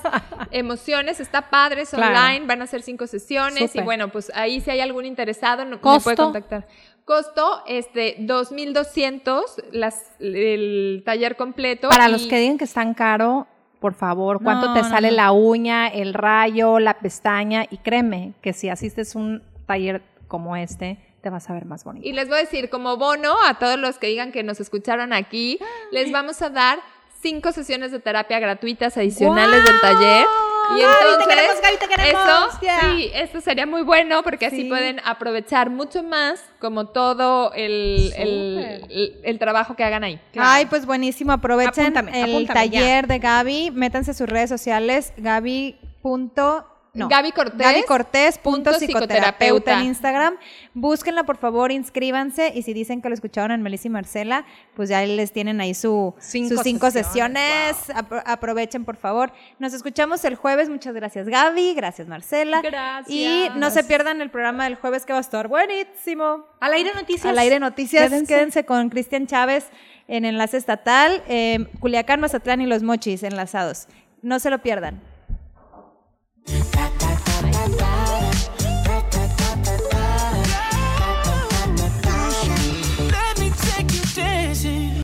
[0.52, 1.20] emociones.
[1.20, 2.18] Está padre, es Claro.
[2.20, 5.72] online, van a ser cinco sesiones y bueno, pues ahí si hay algún interesado no,
[5.72, 6.68] me puede contactar.
[7.08, 11.88] Costo, este, 2,200 las- el taller completo.
[11.88, 13.48] Para y- los que digan que están caro,
[13.80, 15.16] por favor, ¿cuánto No, te no, sale no.
[15.16, 17.66] la uña, el rayo, la pestaña?
[17.72, 21.86] Y créeme que si asistes a un taller como este, te vas a ver más
[21.86, 22.06] bonito.
[22.06, 25.14] Y les voy a decir, como bono a todos los que digan que nos escucharon
[25.14, 25.60] aquí,
[25.94, 26.80] les vamos a dar
[27.22, 30.26] cinco sesiones de terapia gratuitas adicionales del taller.
[30.76, 32.22] Y Gaby, te entonces, queremos, Gaby, te queremos.
[32.24, 32.80] Eso, Yeah.
[32.82, 34.70] sí, eso sería muy bueno porque así Sí.
[34.70, 40.20] pueden aprovechar mucho más como todo el, el, el- el trabajo que hagan ahí.
[40.38, 41.32] Ay, pues buenísimo.
[41.32, 43.72] Aprovechen Apúntame, el apúntame, taller de Gaby.
[43.72, 45.14] Métanse a sus redes sociales.
[45.18, 45.78] Gaby.
[46.02, 46.66] punto-
[46.98, 47.08] No.
[47.10, 47.58] Gaby Cortés.
[47.60, 48.38] Gaby Cortés.
[48.38, 50.36] punto psicoterapeuta en Instagram.
[50.74, 52.52] Búsquenla, por favor, inscríbanse.
[52.56, 54.46] Y si dicen que lo escucharon en Melissa y Marcela,
[54.76, 58.04] pues ya les tienen ahí su, Cinco sus cinco sesiones, sesiones.
[58.10, 59.32] Apro- aprovechen, por favor.
[59.60, 60.70] Nos escuchamos el jueves.
[60.70, 61.74] Muchas gracias, Gaby.
[61.76, 62.62] Gracias, Marcela.
[62.62, 63.10] Gracias.
[63.10, 66.46] Y no se pierdan el programa del jueves que va a estar buenísimo.
[66.60, 67.26] Al aire noticias.
[67.26, 68.34] Al aire noticias, Quédense.
[68.34, 69.68] quédense, con Cristian Chávez
[70.08, 73.88] en Enlace Estatal, eh, Culiacán, Mazatlán y Los Mochis enlazados.
[74.22, 75.02] No se lo pierdan.